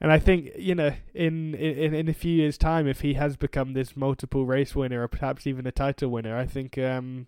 And 0.03 0.11
I 0.11 0.17
think 0.17 0.49
you 0.57 0.73
know, 0.73 0.93
in, 1.13 1.53
in 1.53 1.93
in 1.93 2.09
a 2.09 2.13
few 2.13 2.33
years' 2.33 2.57
time, 2.57 2.87
if 2.87 3.01
he 3.01 3.13
has 3.13 3.37
become 3.37 3.73
this 3.73 3.95
multiple 3.95 4.45
race 4.47 4.75
winner 4.75 5.03
or 5.03 5.07
perhaps 5.07 5.45
even 5.45 5.67
a 5.67 5.71
title 5.71 6.09
winner, 6.09 6.35
I 6.35 6.47
think 6.47 6.77
um, 6.77 7.27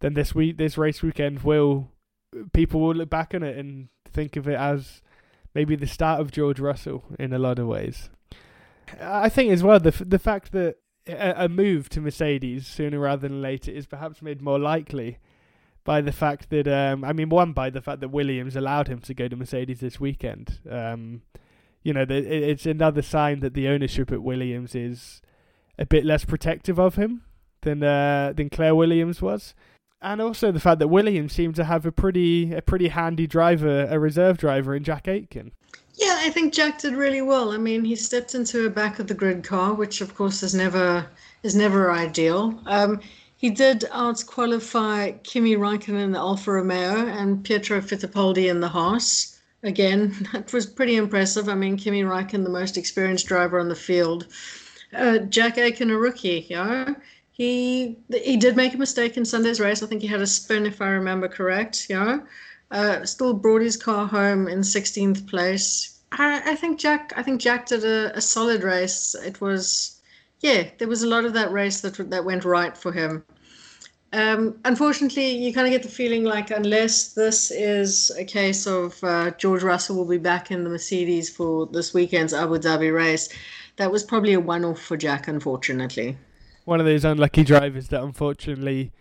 then 0.00 0.14
this 0.14 0.34
week, 0.34 0.58
this 0.58 0.76
race 0.76 1.02
weekend 1.02 1.44
will 1.44 1.88
people 2.52 2.80
will 2.80 2.94
look 2.94 3.08
back 3.08 3.34
on 3.34 3.42
it 3.42 3.56
and 3.56 3.88
think 4.12 4.36
of 4.36 4.46
it 4.46 4.58
as 4.58 5.00
maybe 5.58 5.74
the 5.74 5.88
start 5.88 6.20
of 6.20 6.30
George 6.30 6.60
Russell 6.60 7.02
in 7.18 7.32
a 7.32 7.38
lot 7.38 7.58
of 7.58 7.66
ways. 7.66 8.10
I 9.00 9.28
think 9.28 9.50
as 9.50 9.60
well 9.60 9.80
the 9.80 9.90
the 9.90 10.20
fact 10.20 10.52
that 10.52 10.76
a 11.08 11.48
move 11.48 11.88
to 11.88 12.00
Mercedes 12.00 12.64
sooner 12.66 13.00
rather 13.00 13.26
than 13.26 13.42
later 13.42 13.72
is 13.72 13.86
perhaps 13.86 14.22
made 14.22 14.40
more 14.40 14.60
likely 14.60 15.18
by 15.82 16.00
the 16.00 16.12
fact 16.12 16.50
that 16.50 16.68
um, 16.68 17.02
I 17.02 17.12
mean 17.12 17.28
one 17.28 17.52
by 17.52 17.70
the 17.70 17.80
fact 17.80 18.00
that 18.02 18.10
Williams 18.10 18.54
allowed 18.54 18.86
him 18.86 19.00
to 19.00 19.14
go 19.14 19.26
to 19.26 19.34
Mercedes 19.34 19.80
this 19.80 19.98
weekend. 19.98 20.60
Um, 20.70 21.22
you 21.82 21.92
know, 21.92 22.06
it's 22.08 22.66
another 22.66 23.02
sign 23.02 23.40
that 23.40 23.54
the 23.54 23.66
ownership 23.66 24.12
at 24.12 24.22
Williams 24.22 24.76
is 24.76 25.20
a 25.76 25.86
bit 25.86 26.04
less 26.04 26.24
protective 26.24 26.78
of 26.78 26.94
him 26.94 27.24
than 27.62 27.82
uh, 27.82 28.32
than 28.36 28.48
Claire 28.48 28.76
Williams 28.76 29.20
was 29.20 29.54
and 30.00 30.20
also 30.20 30.52
the 30.52 30.60
fact 30.60 30.78
that 30.78 30.88
Williams 30.88 31.32
seemed 31.32 31.56
to 31.56 31.64
have 31.64 31.84
a 31.86 31.92
pretty 31.92 32.52
a 32.52 32.62
pretty 32.62 32.88
handy 32.88 33.26
driver, 33.26 33.86
a 33.90 33.98
reserve 33.98 34.38
driver 34.38 34.74
in 34.74 34.84
Jack 34.84 35.08
Aitken. 35.08 35.52
Yeah, 35.94 36.16
I 36.20 36.30
think 36.30 36.54
Jack 36.54 36.78
did 36.78 36.94
really 36.94 37.22
well. 37.22 37.50
I 37.50 37.56
mean, 37.56 37.84
he 37.84 37.96
stepped 37.96 38.34
into 38.34 38.66
a 38.66 38.70
back 38.70 39.00
of 39.00 39.08
the 39.08 39.14
grid 39.14 39.42
car, 39.42 39.74
which 39.74 40.00
of 40.00 40.14
course 40.14 40.42
is 40.42 40.54
never 40.54 41.06
is 41.42 41.56
never 41.56 41.90
ideal. 41.90 42.60
Um, 42.66 43.00
he 43.36 43.50
did 43.50 43.84
out 43.92 44.22
qualify 44.26 45.12
Kimi 45.22 45.56
Raikkonen 45.56 46.02
in 46.02 46.12
the 46.12 46.18
Alfa 46.18 46.52
Romeo 46.52 47.06
and 47.06 47.44
Pietro 47.44 47.80
Fittipaldi 47.80 48.50
in 48.50 48.60
the 48.60 48.68
Haas. 48.68 49.38
Again, 49.62 50.14
that 50.32 50.52
was 50.52 50.66
pretty 50.66 50.96
impressive. 50.96 51.48
I 51.48 51.54
mean, 51.54 51.76
Kimi 51.76 52.02
Raikkonen, 52.02 52.44
the 52.44 52.50
most 52.50 52.76
experienced 52.76 53.26
driver 53.26 53.58
on 53.58 53.68
the 53.68 53.74
field. 53.74 54.26
Uh, 54.92 55.18
Jack 55.18 55.58
Aitken, 55.58 55.90
a 55.90 55.96
rookie, 55.96 56.46
you 56.48 56.56
know, 56.56 56.96
he 57.38 57.96
he 58.12 58.36
did 58.36 58.56
make 58.56 58.74
a 58.74 58.78
mistake 58.78 59.16
in 59.16 59.24
Sunday's 59.24 59.60
race. 59.60 59.82
I 59.82 59.86
think 59.86 60.02
he 60.02 60.08
had 60.08 60.20
a 60.20 60.26
spin, 60.26 60.66
if 60.66 60.82
I 60.82 60.88
remember 60.88 61.28
correct. 61.28 61.86
Yeah, 61.88 62.18
uh, 62.72 63.06
still 63.06 63.32
brought 63.32 63.62
his 63.62 63.76
car 63.76 64.06
home 64.08 64.48
in 64.48 64.60
16th 64.60 65.26
place. 65.28 66.00
I, 66.12 66.42
I 66.44 66.54
think 66.56 66.80
Jack. 66.80 67.12
I 67.16 67.22
think 67.22 67.40
Jack 67.40 67.66
did 67.66 67.84
a, 67.84 68.16
a, 68.16 68.20
solid 68.20 68.64
race. 68.64 69.14
It 69.24 69.40
was, 69.40 70.00
yeah, 70.40 70.68
there 70.78 70.88
was 70.88 71.04
a 71.04 71.06
lot 71.06 71.24
of 71.24 71.32
that 71.34 71.52
race 71.52 71.80
that 71.82 72.10
that 72.10 72.24
went 72.24 72.44
right 72.44 72.76
for 72.76 72.92
him. 72.92 73.24
Um, 74.12 74.58
unfortunately, 74.64 75.30
you 75.36 75.52
kind 75.52 75.66
of 75.66 75.72
get 75.72 75.84
the 75.84 75.94
feeling 75.94 76.24
like 76.24 76.50
unless 76.50 77.12
this 77.12 77.52
is 77.52 78.10
a 78.18 78.24
case 78.24 78.66
of 78.66 78.98
uh, 79.04 79.30
George 79.32 79.62
Russell 79.62 79.96
will 79.96 80.06
be 80.06 80.18
back 80.18 80.50
in 80.50 80.64
the 80.64 80.70
Mercedes 80.70 81.30
for 81.30 81.66
this 81.66 81.94
weekend's 81.94 82.34
Abu 82.34 82.58
Dhabi 82.58 82.92
race, 82.92 83.28
that 83.76 83.92
was 83.92 84.02
probably 84.02 84.32
a 84.32 84.40
one-off 84.40 84.80
for 84.80 84.96
Jack, 84.96 85.28
unfortunately 85.28 86.16
one 86.68 86.80
of 86.80 86.86
those 86.86 87.04
unlucky 87.04 87.44
drivers 87.44 87.88
that 87.88 88.02
unfortunately 88.02 88.92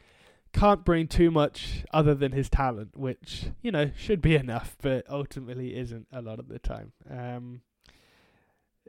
can't 0.53 0.86
bring 0.86 1.06
too 1.06 1.30
much 1.30 1.84
other 1.91 2.15
than 2.15 2.32
his 2.32 2.49
talent, 2.49 2.97
which 2.97 3.47
you 3.62 3.71
know 3.71 3.91
should 3.97 4.21
be 4.21 4.36
enough, 4.43 4.77
but 4.82 5.06
ultimately 5.10 5.75
isn't 5.75 6.08
a 6.13 6.21
lot 6.21 6.39
of 6.39 6.47
the 6.47 6.60
time. 6.60 6.93
Um, 7.10 7.62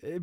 eh, 0.03 0.21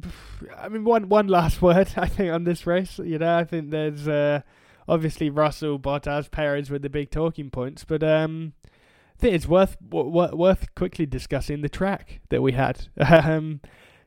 I 0.58 0.70
mean, 0.70 0.86
one 0.86 1.10
one 1.10 1.28
last 1.28 1.62
word 1.62 1.94
I 1.98 2.08
think 2.08 2.32
on 2.32 2.46
this 2.46 2.66
race. 2.66 2.98
You 2.98 3.20
know, 3.20 3.38
I 3.38 3.44
think 3.44 3.72
there's 3.72 4.08
uh, 4.08 4.42
obviously 4.88 5.30
Russell, 5.30 5.78
Bottas, 5.78 6.32
Perez 6.32 6.70
with 6.70 6.82
the 6.82 6.90
big 6.90 7.12
talking 7.12 7.50
points, 7.50 7.84
but 7.84 8.04
um, 8.04 8.54
I 8.66 9.20
think 9.20 9.36
it's 9.36 9.48
worth 9.50 9.76
w- 9.86 10.34
worth 10.34 10.74
quickly 10.76 11.06
discussing 11.06 11.62
the 11.62 11.70
track 11.70 12.22
that 12.30 12.42
we 12.42 12.54
had. 12.54 12.88
Um, 13.06 13.60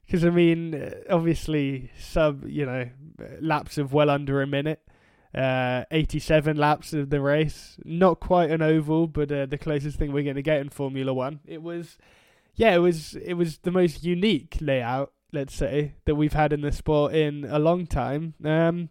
because 0.08 0.24
I 0.24 0.30
mean, 0.30 0.90
obviously, 1.10 1.90
sub 2.00 2.48
you 2.48 2.64
know 2.64 2.88
laps 3.40 3.76
of 3.76 3.92
well 3.92 4.08
under 4.08 4.40
a 4.40 4.46
minute, 4.46 4.80
uh, 5.34 5.84
87 5.90 6.56
laps 6.56 6.94
of 6.94 7.10
the 7.10 7.20
race. 7.20 7.78
Not 7.84 8.18
quite 8.18 8.50
an 8.50 8.62
oval, 8.62 9.06
but 9.06 9.30
uh, 9.30 9.44
the 9.44 9.58
closest 9.58 9.98
thing 9.98 10.12
we're 10.12 10.24
going 10.24 10.36
to 10.36 10.42
get 10.42 10.60
in 10.60 10.70
Formula 10.70 11.12
One. 11.12 11.40
It 11.44 11.62
was, 11.62 11.98
yeah, 12.54 12.74
it 12.74 12.78
was 12.78 13.16
it 13.16 13.34
was 13.34 13.58
the 13.58 13.70
most 13.70 14.02
unique 14.02 14.56
layout, 14.62 15.12
let's 15.30 15.54
say, 15.54 15.92
that 16.06 16.14
we've 16.14 16.32
had 16.32 16.54
in 16.54 16.62
the 16.62 16.72
sport 16.72 17.14
in 17.14 17.44
a 17.44 17.58
long 17.58 17.86
time. 17.86 18.32
Um, 18.42 18.88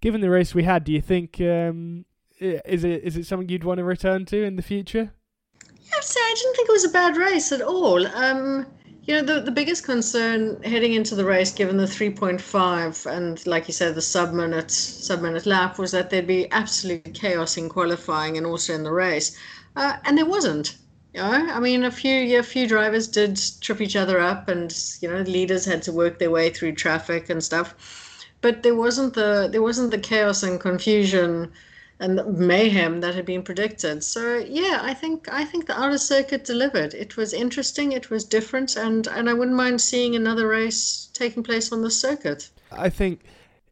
given 0.00 0.22
the 0.22 0.30
race 0.30 0.54
we 0.54 0.62
had, 0.62 0.82
do 0.82 0.92
you 0.92 1.02
think 1.02 1.38
um, 1.42 2.06
is 2.40 2.84
it 2.84 3.04
is 3.04 3.18
it 3.18 3.26
something 3.26 3.50
you'd 3.50 3.64
want 3.64 3.78
to 3.78 3.84
return 3.84 4.24
to 4.26 4.44
in 4.44 4.56
the 4.56 4.62
future? 4.62 5.12
Yeah, 5.62 5.96
I'd 5.98 6.04
say 6.04 6.20
I 6.20 6.34
didn't 6.36 6.56
think 6.56 6.68
it 6.70 6.72
was 6.72 6.84
a 6.86 6.90
bad 6.90 7.18
race 7.18 7.52
at 7.52 7.60
all. 7.60 8.06
Um, 8.06 8.66
you 9.08 9.14
know, 9.14 9.22
the, 9.22 9.40
the 9.40 9.50
biggest 9.50 9.84
concern 9.84 10.62
heading 10.62 10.92
into 10.92 11.14
the 11.14 11.24
race, 11.24 11.50
given 11.50 11.78
the 11.78 11.84
3.5 11.84 13.10
and, 13.10 13.46
like 13.46 13.66
you 13.66 13.72
said, 13.72 13.94
the 13.94 14.02
sub 14.02 14.34
minute 14.34 14.70
sub 14.70 15.22
minute 15.22 15.46
lap, 15.46 15.78
was 15.78 15.92
that 15.92 16.10
there'd 16.10 16.26
be 16.26 16.50
absolute 16.50 17.14
chaos 17.14 17.56
in 17.56 17.70
qualifying 17.70 18.36
and 18.36 18.44
also 18.44 18.74
in 18.74 18.82
the 18.82 18.92
race, 18.92 19.34
uh, 19.76 19.96
and 20.04 20.18
there 20.18 20.26
wasn't. 20.26 20.76
You 21.14 21.22
know, 21.22 21.30
I 21.30 21.58
mean, 21.58 21.84
a 21.84 21.90
few 21.90 22.16
yeah, 22.16 22.40
a 22.40 22.42
few 22.42 22.68
drivers 22.68 23.08
did 23.08 23.40
trip 23.62 23.80
each 23.80 23.96
other 23.96 24.20
up, 24.20 24.46
and 24.46 24.76
you 25.00 25.08
know, 25.08 25.22
leaders 25.22 25.64
had 25.64 25.82
to 25.84 25.92
work 25.92 26.18
their 26.18 26.30
way 26.30 26.50
through 26.50 26.72
traffic 26.72 27.30
and 27.30 27.42
stuff. 27.42 27.74
But 28.42 28.62
there 28.62 28.76
wasn't 28.76 29.14
the 29.14 29.48
there 29.50 29.62
wasn't 29.62 29.90
the 29.90 29.98
chaos 29.98 30.42
and 30.42 30.60
confusion 30.60 31.50
and 32.00 32.38
mayhem 32.38 33.00
that 33.00 33.14
had 33.14 33.26
been 33.26 33.42
predicted. 33.42 34.04
So 34.04 34.38
yeah, 34.38 34.80
I 34.82 34.94
think 34.94 35.28
I 35.30 35.44
think 35.44 35.66
the 35.66 35.78
outer 35.78 35.98
circuit 35.98 36.44
delivered. 36.44 36.94
It 36.94 37.16
was 37.16 37.32
interesting, 37.32 37.92
it 37.92 38.10
was 38.10 38.24
different, 38.24 38.76
and 38.76 39.06
and 39.08 39.28
I 39.28 39.34
wouldn't 39.34 39.56
mind 39.56 39.80
seeing 39.80 40.14
another 40.14 40.48
race 40.48 41.08
taking 41.12 41.42
place 41.42 41.72
on 41.72 41.82
the 41.82 41.90
circuit. 41.90 42.50
I 42.70 42.90
think. 42.90 43.20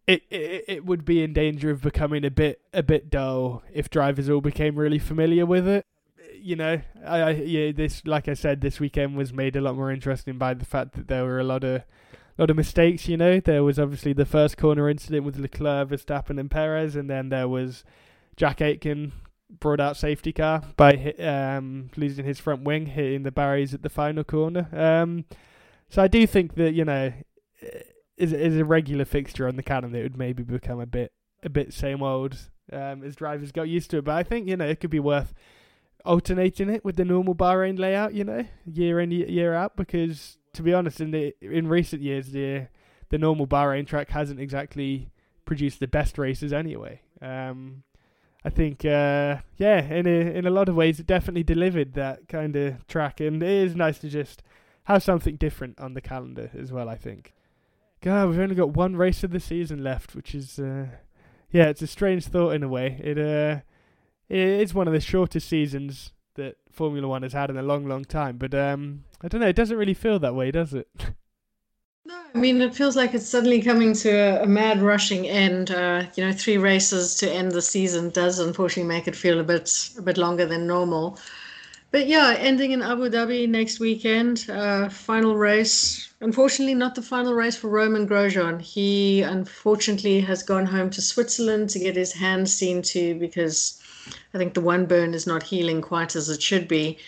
It, 0.08 0.22
it 0.30 0.64
it 0.68 0.86
would 0.86 1.04
be 1.04 1.24
in 1.24 1.32
danger 1.32 1.68
of 1.68 1.82
becoming 1.82 2.24
a 2.24 2.30
bit 2.30 2.60
a 2.72 2.84
bit 2.84 3.10
dull 3.10 3.64
if 3.74 3.90
drivers 3.90 4.30
all 4.30 4.40
became 4.40 4.76
really 4.76 5.00
familiar 5.00 5.44
with 5.44 5.66
it. 5.66 5.84
You 6.40 6.54
know, 6.54 6.80
I, 7.04 7.20
I 7.22 7.30
yeah 7.30 7.72
this 7.72 8.06
like 8.06 8.28
I 8.28 8.34
said 8.34 8.60
this 8.60 8.78
weekend 8.78 9.16
was 9.16 9.32
made 9.32 9.56
a 9.56 9.60
lot 9.60 9.74
more 9.74 9.90
interesting 9.90 10.38
by 10.38 10.54
the 10.54 10.64
fact 10.64 10.92
that 10.92 11.08
there 11.08 11.24
were 11.24 11.40
a 11.40 11.42
lot 11.42 11.64
of 11.64 11.82
lot 12.38 12.50
of 12.50 12.56
mistakes. 12.56 13.08
You 13.08 13.16
know, 13.16 13.40
there 13.40 13.64
was 13.64 13.80
obviously 13.80 14.12
the 14.12 14.24
first 14.24 14.56
corner 14.56 14.88
incident 14.88 15.24
with 15.24 15.38
Leclerc, 15.38 15.88
Verstappen, 15.88 16.38
and 16.38 16.50
Perez, 16.50 16.94
and 16.94 17.10
then 17.10 17.30
there 17.30 17.48
was 17.48 17.82
Jack 18.36 18.60
Aitken 18.60 19.12
brought 19.60 19.80
out 19.80 19.96
safety 19.96 20.32
car 20.32 20.62
by 20.76 21.12
um, 21.18 21.90
losing 21.96 22.24
his 22.24 22.40
front 22.40 22.62
wing, 22.62 22.86
hitting 22.86 23.22
the 23.22 23.32
barriers 23.32 23.74
at 23.74 23.82
the 23.82 23.88
final 23.88 24.24
corner. 24.24 24.68
Um, 24.72 25.24
so 25.88 26.02
I 26.02 26.08
do 26.08 26.26
think 26.26 26.54
that 26.54 26.72
you 26.72 26.84
know, 26.84 27.12
is 28.16 28.32
is 28.32 28.56
a 28.56 28.64
regular 28.64 29.04
fixture 29.04 29.48
on 29.48 29.56
the 29.56 29.62
calendar. 29.62 29.98
It 29.98 30.02
would 30.02 30.18
maybe 30.18 30.42
become 30.42 30.80
a 30.80 30.86
bit 30.86 31.12
a 31.42 31.48
bit 31.48 31.72
same 31.72 32.02
old 32.02 32.36
um, 32.72 33.02
as 33.04 33.16
drivers 33.16 33.52
got 33.52 33.68
used 33.68 33.90
to 33.90 33.98
it. 33.98 34.04
But 34.04 34.16
I 34.16 34.22
think 34.22 34.48
you 34.48 34.56
know 34.56 34.66
it 34.66 34.80
could 34.80 34.90
be 34.90 35.00
worth 35.00 35.32
alternating 36.04 36.70
it 36.70 36.84
with 36.84 36.96
the 36.96 37.04
normal 37.04 37.34
Bahrain 37.34 37.78
layout. 37.78 38.14
You 38.14 38.24
know, 38.24 38.44
year 38.64 39.00
in 39.00 39.10
year 39.10 39.54
out, 39.54 39.76
because 39.76 40.38
to 40.54 40.62
be 40.62 40.74
honest, 40.74 41.00
in 41.00 41.10
the 41.10 41.34
in 41.40 41.68
recent 41.68 42.02
years, 42.02 42.32
the 42.32 42.68
the 43.10 43.18
normal 43.18 43.46
Bahrain 43.46 43.86
track 43.86 44.10
hasn't 44.10 44.40
exactly 44.40 45.10
produced 45.44 45.78
the 45.78 45.86
best 45.86 46.18
races 46.18 46.52
anyway. 46.52 47.00
Um, 47.22 47.84
I 48.46 48.48
think, 48.48 48.84
uh, 48.84 49.38
yeah, 49.56 49.82
in 49.82 50.06
a, 50.06 50.38
in 50.38 50.46
a 50.46 50.50
lot 50.50 50.68
of 50.68 50.76
ways, 50.76 51.00
it 51.00 51.06
definitely 51.08 51.42
delivered 51.42 51.94
that 51.94 52.28
kind 52.28 52.54
of 52.54 52.86
track, 52.86 53.18
and 53.18 53.42
it 53.42 53.48
is 53.48 53.74
nice 53.74 53.98
to 53.98 54.08
just 54.08 54.40
have 54.84 55.02
something 55.02 55.34
different 55.34 55.80
on 55.80 55.94
the 55.94 56.00
calendar 56.00 56.52
as 56.56 56.70
well. 56.70 56.88
I 56.88 56.94
think. 56.94 57.34
God, 58.00 58.28
we've 58.28 58.38
only 58.38 58.54
got 58.54 58.70
one 58.70 58.94
race 58.94 59.24
of 59.24 59.32
the 59.32 59.40
season 59.40 59.82
left, 59.82 60.14
which 60.14 60.32
is, 60.32 60.60
uh, 60.60 60.86
yeah, 61.50 61.64
it's 61.64 61.82
a 61.82 61.88
strange 61.88 62.26
thought 62.26 62.50
in 62.50 62.62
a 62.62 62.68
way. 62.68 63.00
It, 63.02 63.18
uh, 63.18 63.62
it 64.28 64.38
is 64.38 64.72
one 64.72 64.86
of 64.86 64.94
the 64.94 65.00
shortest 65.00 65.48
seasons 65.48 66.12
that 66.36 66.56
Formula 66.70 67.08
One 67.08 67.24
has 67.24 67.32
had 67.32 67.50
in 67.50 67.56
a 67.56 67.62
long, 67.62 67.88
long 67.88 68.04
time, 68.04 68.36
but 68.36 68.54
um, 68.54 69.06
I 69.20 69.26
don't 69.26 69.40
know, 69.40 69.48
it 69.48 69.56
doesn't 69.56 69.76
really 69.76 69.92
feel 69.92 70.20
that 70.20 70.36
way, 70.36 70.52
does 70.52 70.72
it? 70.72 70.86
No, 72.06 72.14
I 72.36 72.38
mean 72.38 72.60
it 72.62 72.72
feels 72.72 72.94
like 72.94 73.14
it's 73.14 73.28
suddenly 73.28 73.60
coming 73.60 73.92
to 73.94 74.10
a, 74.10 74.44
a 74.44 74.46
mad 74.46 74.80
rushing 74.80 75.26
end. 75.26 75.72
Uh, 75.72 76.04
you 76.14 76.24
know, 76.24 76.32
three 76.32 76.56
races 76.56 77.16
to 77.16 77.28
end 77.28 77.50
the 77.50 77.60
season 77.60 78.10
does 78.10 78.38
unfortunately 78.38 78.88
make 78.88 79.08
it 79.08 79.16
feel 79.16 79.40
a 79.40 79.42
bit 79.42 79.90
a 79.98 80.02
bit 80.02 80.16
longer 80.16 80.46
than 80.46 80.68
normal. 80.68 81.18
But 81.90 82.06
yeah, 82.06 82.36
ending 82.38 82.70
in 82.70 82.80
Abu 82.80 83.10
Dhabi 83.10 83.48
next 83.48 83.80
weekend, 83.80 84.46
uh, 84.48 84.88
final 84.88 85.36
race. 85.36 86.08
Unfortunately, 86.20 86.74
not 86.74 86.94
the 86.94 87.02
final 87.02 87.34
race 87.34 87.56
for 87.56 87.68
Romain 87.70 88.06
Grosjean. 88.06 88.60
He 88.60 89.22
unfortunately 89.22 90.20
has 90.20 90.44
gone 90.44 90.66
home 90.66 90.90
to 90.90 91.02
Switzerland 91.02 91.70
to 91.70 91.80
get 91.80 91.96
his 91.96 92.12
hand 92.12 92.48
seen 92.48 92.82
to 92.82 93.18
because 93.18 93.82
I 94.32 94.38
think 94.38 94.54
the 94.54 94.60
one 94.60 94.86
burn 94.86 95.12
is 95.12 95.26
not 95.26 95.42
healing 95.42 95.82
quite 95.82 96.14
as 96.14 96.28
it 96.28 96.40
should 96.40 96.68
be. 96.68 96.98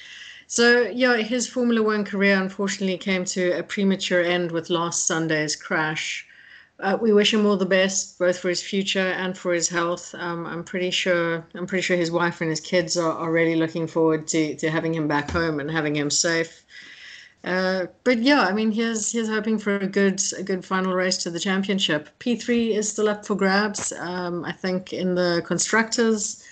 So, 0.51 0.89
yeah, 0.89 1.19
his 1.19 1.47
Formula 1.47 1.83
One 1.83 2.05
career 2.05 2.41
unfortunately 2.41 2.97
came 2.97 3.27
to 3.27 3.59
a 3.59 3.63
premature 3.63 4.23
end 4.23 4.51
with 4.51 4.71
last 4.71 5.07
Sunday's 5.07 5.55
crash. 5.55 6.27
Uh, 6.81 6.97
we 6.99 7.13
wish 7.13 7.35
him 7.35 7.45
all 7.45 7.59
the 7.59 7.67
best, 7.67 8.19
both 8.19 8.39
for 8.39 8.49
his 8.49 8.63
future 8.63 9.13
and 9.19 9.37
for 9.37 9.53
his 9.53 9.69
health. 9.69 10.15
Um, 10.15 10.47
I'm 10.47 10.65
pretty 10.65 10.91
sure. 10.91 11.45
I'm 11.55 11.67
pretty 11.67 11.83
sure 11.83 11.99
his 11.99 12.11
wife 12.11 12.41
and 12.41 12.49
his 12.49 12.61
kids 12.61 12.97
are, 12.97 13.13
are 13.13 13.31
really 13.31 13.57
looking 13.57 13.87
forward 13.87 14.27
to, 14.29 14.55
to 14.55 14.71
having 14.71 14.95
him 14.95 15.07
back 15.07 15.31
home 15.31 15.61
and 15.61 15.71
having 15.71 15.95
him 15.95 16.09
safe. 16.09 16.65
Uh, 17.45 17.87
but 18.05 18.19
yeah, 18.19 18.41
I 18.41 18.53
mean, 18.53 18.71
he's 18.71 19.13
he's 19.13 19.29
hoping 19.29 19.59
for 19.59 19.77
a 19.77 19.87
good 19.87 20.23
a 20.39 20.43
good 20.43 20.65
final 20.65 20.95
race 20.95 21.19
to 21.19 21.31
the 21.31 21.39
championship. 21.39 22.09
P 22.21 22.37
three 22.37 22.75
is 22.75 22.89
still 22.89 23.09
up 23.11 23.27
for 23.27 23.35
grabs. 23.35 23.93
Um, 23.93 24.47
I 24.47 24.53
think 24.53 24.95
in 24.95 25.15
the 25.15 25.43
constructors, 25.47 26.43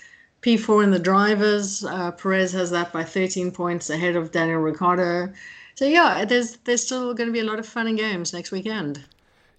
P 0.41 0.57
four 0.57 0.83
in 0.83 0.91
the 0.91 0.99
drivers. 0.99 1.83
Uh, 1.83 2.11
Perez 2.11 2.51
has 2.53 2.71
that 2.71 2.93
by 2.93 3.03
thirteen 3.03 3.51
points 3.51 3.89
ahead 3.89 4.15
of 4.15 4.31
Daniel 4.31 4.59
Ricciardo. 4.59 5.33
So 5.75 5.85
yeah, 5.85 6.25
there's 6.25 6.57
there's 6.57 6.83
still 6.85 7.13
going 7.13 7.27
to 7.27 7.33
be 7.33 7.39
a 7.39 7.43
lot 7.43 7.59
of 7.59 7.67
fun 7.67 7.87
and 7.87 7.97
games 7.97 8.33
next 8.33 8.51
weekend. 8.51 9.03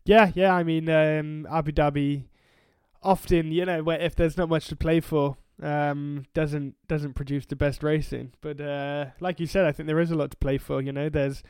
Yeah, 0.04 0.32
yeah. 0.34 0.54
I 0.54 0.62
mean, 0.62 0.88
um, 0.88 1.46
Abu 1.50 1.72
Dhabi 1.72 2.24
often, 3.02 3.52
you 3.52 3.64
know, 3.64 3.90
if 3.90 4.16
there's 4.16 4.36
not 4.36 4.48
much 4.48 4.68
to 4.68 4.76
play 4.76 5.00
for, 5.00 5.36
um, 5.62 6.24
doesn't 6.34 6.74
doesn't 6.88 7.14
produce 7.14 7.46
the 7.46 7.56
best 7.56 7.82
racing. 7.82 8.32
But 8.40 8.60
uh, 8.60 9.06
like 9.20 9.38
you 9.40 9.46
said, 9.46 9.64
I 9.64 9.72
think 9.72 9.86
there 9.86 10.00
is 10.00 10.10
a 10.10 10.16
lot 10.16 10.30
to 10.30 10.36
play 10.38 10.58
for. 10.58 10.80
You 10.80 10.92
know, 10.92 11.08
there's 11.08 11.42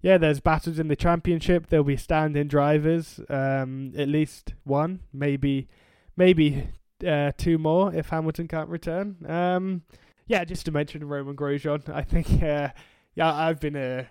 yeah, 0.00 0.18
there's 0.18 0.40
battles 0.40 0.78
in 0.78 0.88
the 0.88 0.96
championship. 0.96 1.68
There'll 1.68 1.84
be 1.84 1.96
standing 1.96 2.48
drivers, 2.48 3.20
um, 3.28 3.92
at 3.96 4.08
least 4.08 4.54
one, 4.64 5.00
maybe 5.12 5.68
maybe 6.16 6.68
uh, 7.06 7.32
two 7.36 7.58
more 7.58 7.94
if 7.94 8.08
Hamilton 8.08 8.48
can't 8.48 8.68
return. 8.68 9.16
Um, 9.28 9.82
yeah, 10.26 10.44
just 10.44 10.64
to 10.66 10.72
mention 10.72 11.06
Romain 11.06 11.36
Grosjean, 11.36 11.88
I 11.88 12.02
think 12.02 12.30
uh, 12.42 12.70
yeah, 13.14 13.34
I've 13.34 13.60
been 13.60 13.76
a 13.76 14.08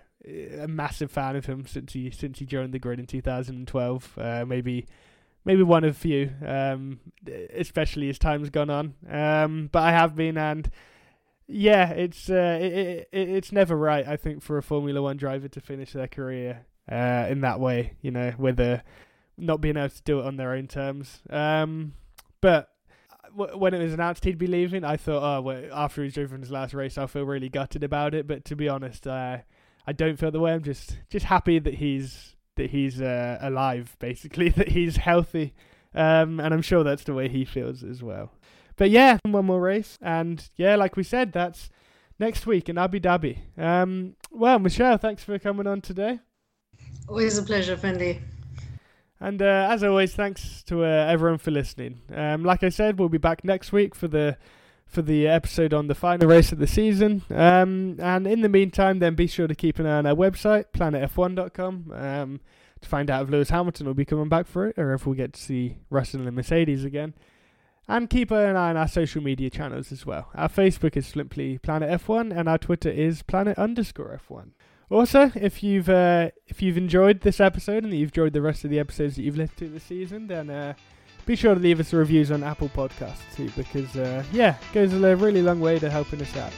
a 0.60 0.66
massive 0.66 1.10
fan 1.10 1.36
of 1.36 1.46
him 1.46 1.66
since 1.66 1.92
he 1.92 2.10
since 2.10 2.38
he 2.38 2.46
joined 2.46 2.72
the 2.72 2.78
grid 2.78 2.98
in 2.98 3.06
2012. 3.06 4.18
Uh, 4.18 4.44
maybe 4.46 4.86
maybe 5.44 5.62
one 5.62 5.84
of 5.84 5.96
few, 5.96 6.30
um, 6.44 7.00
especially 7.54 8.10
as 8.10 8.18
time's 8.18 8.50
gone 8.50 8.70
on. 8.70 8.94
Um, 9.08 9.68
but 9.70 9.82
I 9.84 9.92
have 9.92 10.16
been, 10.16 10.36
and 10.36 10.68
yeah, 11.46 11.90
it's 11.90 12.28
uh, 12.28 12.58
it, 12.60 13.08
it, 13.12 13.28
it's 13.28 13.52
never 13.52 13.76
right. 13.76 14.06
I 14.06 14.16
think 14.16 14.42
for 14.42 14.58
a 14.58 14.62
Formula 14.62 15.00
One 15.00 15.16
driver 15.16 15.48
to 15.48 15.60
finish 15.60 15.92
their 15.92 16.08
career 16.08 16.66
uh, 16.90 17.26
in 17.30 17.40
that 17.42 17.60
way, 17.60 17.92
you 18.02 18.10
know, 18.10 18.32
whether 18.36 18.82
not 19.38 19.60
being 19.60 19.76
able 19.76 19.90
to 19.90 20.02
do 20.02 20.20
it 20.20 20.26
on 20.26 20.36
their 20.36 20.52
own 20.52 20.66
terms. 20.66 21.20
Um, 21.30 21.94
but 22.40 22.70
when 23.36 23.74
it 23.74 23.82
was 23.82 23.92
announced 23.92 24.24
he'd 24.24 24.38
be 24.38 24.46
leaving, 24.46 24.84
I 24.84 24.96
thought, 24.96 25.22
oh, 25.22 25.40
well, 25.42 25.64
after 25.72 26.02
he's 26.02 26.14
driven 26.14 26.40
his 26.40 26.50
last 26.50 26.74
race, 26.74 26.96
I'll 26.96 27.06
feel 27.06 27.24
really 27.24 27.48
gutted 27.48 27.84
about 27.84 28.14
it. 28.14 28.26
But 28.26 28.44
to 28.46 28.56
be 28.56 28.68
honest, 28.68 29.06
uh, 29.06 29.38
I 29.86 29.92
don't 29.92 30.18
feel 30.18 30.30
the 30.30 30.40
way. 30.40 30.52
I'm 30.52 30.62
just 30.62 30.96
just 31.10 31.26
happy 31.26 31.58
that 31.58 31.74
he's 31.74 32.34
that 32.56 32.70
he's 32.70 33.00
uh, 33.00 33.38
alive, 33.40 33.96
basically, 33.98 34.48
that 34.56 34.68
he's 34.68 34.96
healthy. 34.96 35.54
Um, 35.94 36.40
and 36.40 36.52
I'm 36.52 36.62
sure 36.62 36.84
that's 36.84 37.04
the 37.04 37.14
way 37.14 37.28
he 37.28 37.44
feels 37.44 37.82
as 37.82 38.02
well. 38.02 38.32
But 38.76 38.90
yeah, 38.90 39.18
one 39.24 39.46
more 39.46 39.60
race. 39.60 39.98
And 40.02 40.48
yeah, 40.56 40.76
like 40.76 40.96
we 40.96 41.02
said, 41.02 41.32
that's 41.32 41.70
next 42.18 42.46
week 42.46 42.68
in 42.68 42.76
Abu 42.78 43.00
Dhabi. 43.00 43.38
Um, 43.58 44.16
well, 44.30 44.58
Michelle, 44.58 44.98
thanks 44.98 45.24
for 45.24 45.38
coming 45.38 45.66
on 45.66 45.80
today. 45.80 46.20
Always 47.08 47.38
a 47.38 47.42
pleasure, 47.42 47.76
Finley. 47.76 48.20
And 49.20 49.40
uh, 49.40 49.68
as 49.70 49.82
always, 49.82 50.14
thanks 50.14 50.62
to 50.64 50.84
uh, 50.84 50.86
everyone 50.86 51.38
for 51.38 51.50
listening. 51.50 52.02
Um, 52.14 52.44
like 52.44 52.62
I 52.62 52.68
said, 52.68 52.98
we'll 52.98 53.08
be 53.08 53.18
back 53.18 53.44
next 53.44 53.72
week 53.72 53.94
for 53.94 54.08
the 54.08 54.36
for 54.86 55.02
the 55.02 55.26
episode 55.26 55.74
on 55.74 55.88
the 55.88 55.94
final 55.94 56.28
race 56.28 56.52
of 56.52 56.58
the 56.58 56.66
season. 56.66 57.22
Um, 57.30 57.96
and 57.98 58.26
in 58.26 58.42
the 58.42 58.48
meantime, 58.48 59.00
then 59.00 59.14
be 59.14 59.26
sure 59.26 59.48
to 59.48 59.54
keep 59.54 59.78
an 59.78 59.86
eye 59.86 59.98
on 59.98 60.06
our 60.06 60.14
website, 60.14 60.66
planetf1.com, 60.72 61.92
um, 61.92 62.40
to 62.80 62.88
find 62.88 63.10
out 63.10 63.24
if 63.24 63.30
Lewis 63.30 63.50
Hamilton 63.50 63.86
will 63.86 63.94
be 63.94 64.04
coming 64.04 64.28
back 64.28 64.46
for 64.46 64.68
it 64.68 64.78
or 64.78 64.94
if 64.94 65.04
we'll 65.04 65.16
get 65.16 65.32
to 65.32 65.40
see 65.40 65.78
Russell 65.90 66.26
and 66.26 66.36
Mercedes 66.36 66.84
again. 66.84 67.14
And 67.88 68.10
keep 68.10 68.30
an 68.30 68.56
eye 68.56 68.70
on 68.70 68.76
our 68.76 68.88
social 68.88 69.22
media 69.22 69.48
channels 69.48 69.92
as 69.92 70.04
well. 70.04 70.28
Our 70.34 70.48
Facebook 70.48 70.96
is 70.96 71.06
simply 71.06 71.58
Planet 71.58 72.00
F1 72.00 72.36
and 72.36 72.48
our 72.48 72.58
Twitter 72.58 72.90
is 72.90 73.22
Planet 73.22 73.56
underscore 73.58 74.20
F1. 74.28 74.50
Also, 74.90 75.32
if 75.34 75.62
you've 75.62 75.88
uh, 75.88 76.30
if 76.46 76.62
you've 76.62 76.76
enjoyed 76.76 77.20
this 77.22 77.40
episode 77.40 77.84
and 77.84 77.92
you've 77.92 78.10
enjoyed 78.10 78.32
the 78.32 78.42
rest 78.42 78.64
of 78.64 78.70
the 78.70 78.78
episodes 78.78 79.16
that 79.16 79.22
you've 79.22 79.36
listened 79.36 79.58
to 79.58 79.68
this 79.68 79.82
season, 79.82 80.28
then 80.28 80.48
uh, 80.48 80.74
be 81.26 81.34
sure 81.34 81.54
to 81.54 81.60
leave 81.60 81.80
us 81.80 81.92
reviews 81.92 82.30
on 82.30 82.44
Apple 82.44 82.68
Podcasts 82.68 83.34
too, 83.34 83.50
because 83.56 83.96
uh, 83.96 84.22
yeah, 84.32 84.56
goes 84.72 84.92
a 84.92 85.16
really 85.16 85.42
long 85.42 85.60
way 85.60 85.78
to 85.78 85.90
helping 85.90 86.22
us 86.22 86.36
out. 86.36 86.52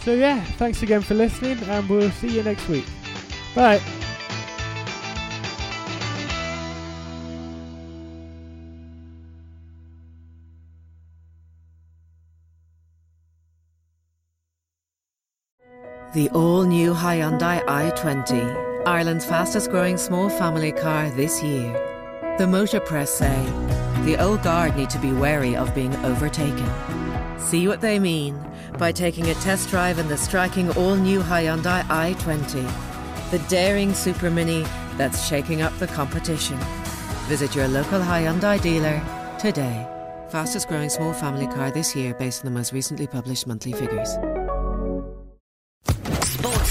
So 0.00 0.14
yeah, 0.14 0.42
thanks 0.56 0.82
again 0.82 1.02
for 1.02 1.14
listening, 1.14 1.58
and 1.64 1.88
we'll 1.88 2.10
see 2.12 2.28
you 2.28 2.42
next 2.42 2.66
week. 2.68 2.86
Bye. 3.54 3.97
The 16.14 16.30
all-new 16.30 16.94
Hyundai 16.94 17.62
i20, 17.66 18.86
Ireland's 18.86 19.26
fastest 19.26 19.70
growing 19.70 19.98
small 19.98 20.30
family 20.30 20.72
car 20.72 21.10
this 21.10 21.42
year. 21.42 21.70
The 22.38 22.46
Motor 22.46 22.80
Press 22.80 23.10
say 23.12 23.44
the 24.04 24.16
old 24.16 24.42
guard 24.42 24.74
need 24.74 24.88
to 24.88 24.98
be 24.98 25.12
wary 25.12 25.54
of 25.54 25.74
being 25.74 25.94
overtaken. 26.06 26.66
See 27.38 27.68
what 27.68 27.82
they 27.82 27.98
mean 27.98 28.42
by 28.78 28.90
taking 28.90 29.28
a 29.28 29.34
test 29.34 29.68
drive 29.68 29.98
in 29.98 30.08
the 30.08 30.16
striking 30.16 30.70
all-new 30.78 31.20
Hyundai 31.20 31.82
i20, 31.82 33.30
the 33.30 33.38
daring 33.50 33.92
super 33.92 34.30
mini 34.30 34.64
that's 34.96 35.28
shaking 35.28 35.60
up 35.60 35.76
the 35.78 35.88
competition. 35.88 36.58
Visit 37.26 37.54
your 37.54 37.68
local 37.68 38.00
Hyundai 38.00 38.58
dealer 38.62 39.02
today. 39.38 39.86
Fastest 40.30 40.68
growing 40.68 40.88
small 40.88 41.12
family 41.12 41.46
car 41.48 41.70
this 41.70 41.94
year 41.94 42.14
based 42.14 42.46
on 42.46 42.50
the 42.50 42.58
most 42.58 42.72
recently 42.72 43.06
published 43.06 43.46
monthly 43.46 43.72
figures. 43.72 44.16